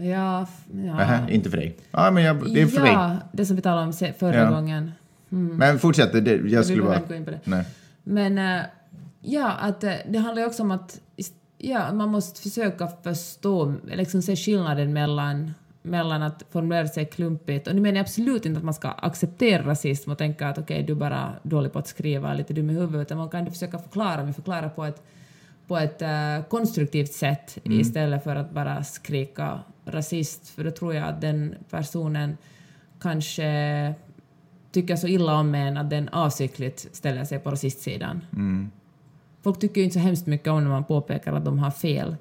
[0.00, 0.94] Ja, ja.
[0.94, 1.76] Nähä, inte för dig.
[1.90, 3.16] Ja, men jag, det är för ja, mig.
[3.32, 4.50] det som vi talade om förra Ja.
[4.50, 4.92] gången.
[5.28, 7.00] Men fortsätt, det, jag Vi skulle bara...
[7.08, 7.40] gå in på det.
[7.44, 7.64] Nej.
[8.02, 8.60] Men eh,
[9.20, 11.00] ja, att eh, det handlar ju också om att
[11.58, 17.68] ja, man måste försöka förstå, liksom se skillnaden mellan, mellan att formulera sig klumpigt.
[17.68, 20.82] Och nu menar jag absolut inte att man ska acceptera rasism och tänka att okej,
[20.82, 23.50] du är bara dålig på att skriva, lite dum i huvudet, utan man kan ju
[23.50, 25.02] försöka förklara, men förklara på ett,
[25.66, 29.60] på ett eh, konstruktivt sätt istället för att bara skrika
[29.90, 32.36] rasist, för då tror jag att den personen
[33.00, 33.94] kanske
[34.72, 38.20] tycker så illa om en att den avsiktligt ställer sig på rasistsidan.
[39.42, 42.16] Folk tycker ju inte så hemskt mycket om när man påpekar att de har fel.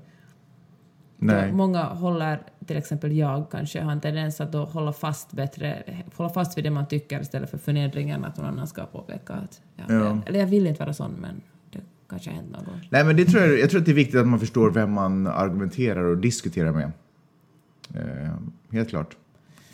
[1.18, 1.52] Nej.
[1.52, 5.84] Då Många håller, till exempel jag kanske, har en tendens att då hålla fast bättre,
[6.16, 9.62] hålla fast vid det man tycker istället för förnedringen att någon annan ska påpeka att...
[9.76, 10.18] Ja, Ja.
[10.26, 11.42] Eller jag vill inte vara sån, men
[11.72, 12.68] det kanske har hänt något.
[12.90, 14.92] Nej, men det tror jag, jag tror att det är viktigt att man förstår vem
[14.92, 16.92] man argumenterar och diskuterar med.
[17.96, 18.34] Eh,
[18.72, 19.18] helt klart.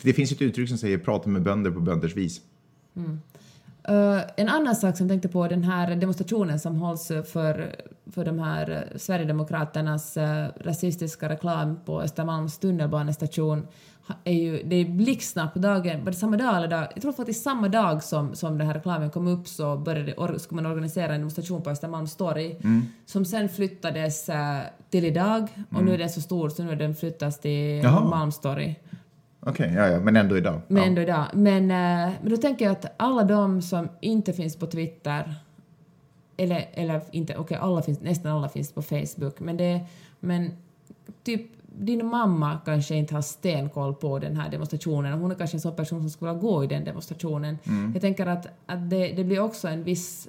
[0.02, 2.40] Det finns ett uttryck som säger prata med bönder på bönders vis.
[2.96, 3.20] Mm.
[3.88, 7.76] Eh, en annan sak som jag tänkte på, den här demonstrationen som hålls för,
[8.10, 13.66] för de här Sverigedemokraternas uh, rasistiska reklam på Östermalms tunnelbanestation,
[14.24, 16.86] är ju, det är blixtsnabbt på dagen, var det samma dag eller dag?
[16.94, 20.38] Jag tror faktiskt samma dag som, som den här reklamen kom upp så började, or,
[20.38, 22.56] skulle man organisera en demonstration på Östermalms torg
[23.06, 24.58] som sen flyttades eh,
[24.90, 27.82] till idag och nu är den så stor så nu är den flyttas till.
[27.82, 28.80] Malmstorg.
[29.40, 30.60] Okej, ja, ja, men ändå idag.
[30.68, 30.88] Men ja.
[30.88, 31.26] ändå idag.
[31.34, 35.34] Men, eh, men då tänker jag att alla de som inte finns på Twitter,
[36.36, 39.80] eller, eller inte, okej alla finns, nästan alla finns på Facebook, men det,
[40.20, 40.50] men
[41.22, 41.42] typ
[41.78, 45.60] din mamma kanske inte har stenkoll på den här demonstrationen och hon är kanske en
[45.60, 47.58] sån person som skulle gå i den demonstrationen.
[47.92, 50.28] Jag tänker att, att det, det blir också en viss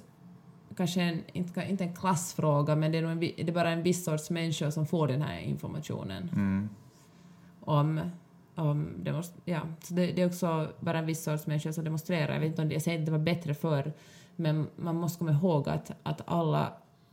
[0.76, 4.04] kanske en, inte, inte en klassfråga, men det är, en, det är bara en viss
[4.04, 6.30] sorts människor som får den här informationen
[7.60, 8.00] om,
[8.54, 12.32] om demonst- ja, så det, det är också bara en viss sorts människor som demonstrerar.
[12.32, 13.92] Jag, vet inte om det, jag säger inte att det var bättre förr,
[14.36, 16.72] men man måste komma ihåg att, att alla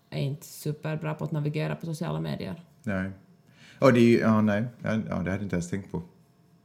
[0.09, 2.63] är inte superbra på att navigera på sociala medier.
[2.83, 3.11] Nej.
[3.85, 4.63] Ja, det är ju, ja, nej.
[4.83, 6.01] Ja, det hade jag inte ens tänkt på.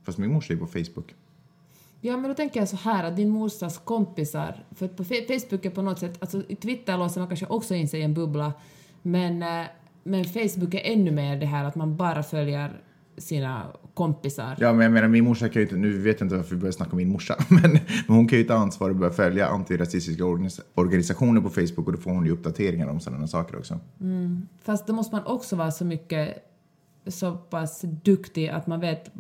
[0.05, 1.15] Fast min morsa är på Facebook.
[2.01, 5.71] Ja, men då tänker jag så här att din morsas kompisar, för på Facebook är
[5.71, 8.53] på något sätt, alltså Twitter låser man kanske också in sig i en bubbla,
[9.03, 9.67] men, eh,
[10.05, 12.81] men Facebook är ännu mer det här att man bara följer
[13.19, 14.57] sina kompisar.
[14.61, 16.61] Ja, men jag menar, min morsa kan ju inte, nu vet jag inte varför vi
[16.61, 17.73] börjar snacka om min morsa, men,
[18.07, 21.93] men hon kan ju ta ansvar och börja följa antirasistiska organis- organisationer på Facebook och
[21.93, 23.81] då får hon ju uppdateringar om sådana saker också.
[24.63, 26.50] Fast då måste man också vara så mycket
[27.07, 29.11] så pass duktig att man vet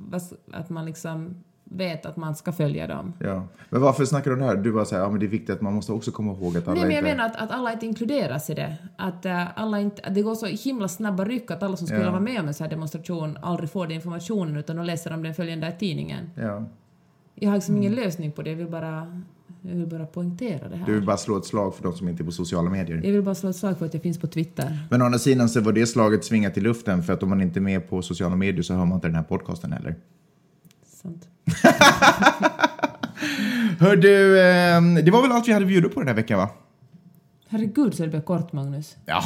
[0.52, 3.12] att man liksom vet att man ska följa dem.
[3.18, 3.46] Ja.
[3.70, 4.56] Men varför snackar du om det här?
[4.56, 6.68] Du bara säger, ja men det är viktigt att man måste också komma ihåg att
[6.68, 7.10] alla Nej, men jag inte...
[7.16, 8.76] menar att, att alla inte inkluderas i det.
[8.96, 12.02] Att, eh, alla inte, att det går så himla snabba ryck att alla som skulle
[12.04, 12.10] Ja.
[12.10, 15.22] vara med om en sån här demonstration aldrig får den informationen utan de läser om
[15.22, 16.30] den följande tidningen.
[16.36, 16.64] Ja.
[17.40, 17.82] Jag har liksom Mm.
[17.82, 19.22] ingen lösning på det, jag vill bara,
[19.62, 20.86] jag vill bara poängtera det här.
[20.86, 23.00] Du vill bara slå ett slag för de som inte är på sociala medier.
[23.04, 24.78] Jag vill bara slå ett slag för att jag finns på Twitter.
[24.90, 27.40] Men å andra sidan så var det slaget svingat i luften för att om man
[27.40, 29.94] inte är med på sociala medier så hör man inte den här podcasten heller.
[31.02, 31.28] Sant.
[33.78, 36.50] Hör du, eh, det var väl allt vi hade bjuda på den här veckan va?
[37.48, 38.96] Herregud så det blev kort, Magnus.
[39.06, 39.22] Ja.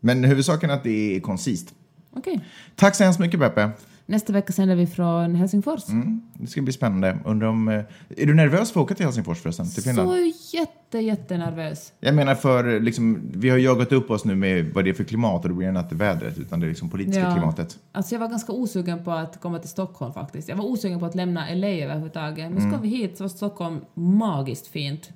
[0.00, 1.74] Men huvudsaken är att det är koncist.
[2.10, 2.44] Okej.
[2.76, 3.70] Tack så hemskt mycket Peppe.
[4.10, 5.88] Nästa vecka sänder vi från Helsingfors.
[5.88, 7.18] Mm, det ska bli spännande.
[7.24, 7.74] Undrar om, eh,
[8.08, 9.70] är du nervös för att åka till Helsingfors förresten?
[9.70, 10.08] Till Finland?
[10.08, 11.92] Så jätte, jättenervös.
[12.00, 15.04] Jag menar för, liksom, vi har jagat upp oss nu med vad det är för
[15.04, 17.32] klimat och det blir inte vädret utan det är liksom politiska Ja.
[17.32, 17.78] klimatet.
[17.92, 20.48] Alltså jag var ganska osugen på att komma till Stockholm faktiskt.
[20.48, 22.52] Jag var osugen på att lämna LA överhuvudtaget.
[22.52, 25.10] Men så kom vi hit så var Stockholm magiskt fint.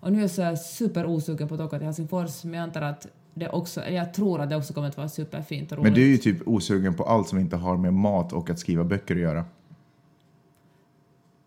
[0.00, 2.44] Och nu är jag så super osugen på att åka till Helsingfors.
[2.44, 3.06] Men jag antar att
[3.38, 5.92] det också, jag tror att det också kommer att vara superfint och roligt.
[5.92, 8.58] Men du är ju typ osugen på allt som inte har med mat och att
[8.58, 9.44] skriva böcker att göra.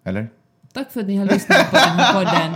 [0.03, 0.29] Eller?
[0.73, 2.55] Tack för att ni har lyssnat på den här podden.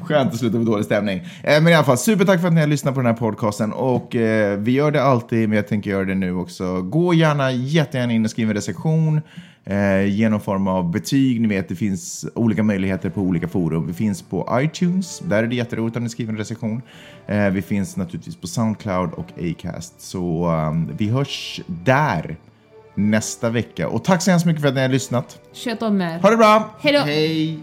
[0.06, 1.18] Skönt att sluta med dålig stämning.
[1.18, 3.72] Eh, men i alla fall, supertack för att ni har lyssnat på den här podcasten.
[3.72, 6.82] Och eh, vi gör det alltid, men jag tänker göra det nu också.
[6.82, 9.20] Gå gärna jättegärna in och skriv en recension.
[9.64, 11.40] Eh, ge någon form av betyg.
[11.40, 13.86] Ni vet, det finns olika möjligheter på olika forum.
[13.86, 15.18] Vi finns på iTunes.
[15.18, 16.82] Där är det jätteroligt om ni skriver en recension.
[17.26, 20.00] Eh, vi finns naturligtvis på Soundcloud och Acast.
[20.00, 22.36] Så um, vi hörs där
[22.94, 23.88] nästa vecka.
[23.88, 25.40] Och tack så hemskt mycket för att ni har lyssnat.
[25.54, 26.18] Sköt om er.
[26.18, 26.70] Ha det bra!
[26.80, 27.00] Hej då!
[27.00, 27.58] Hej!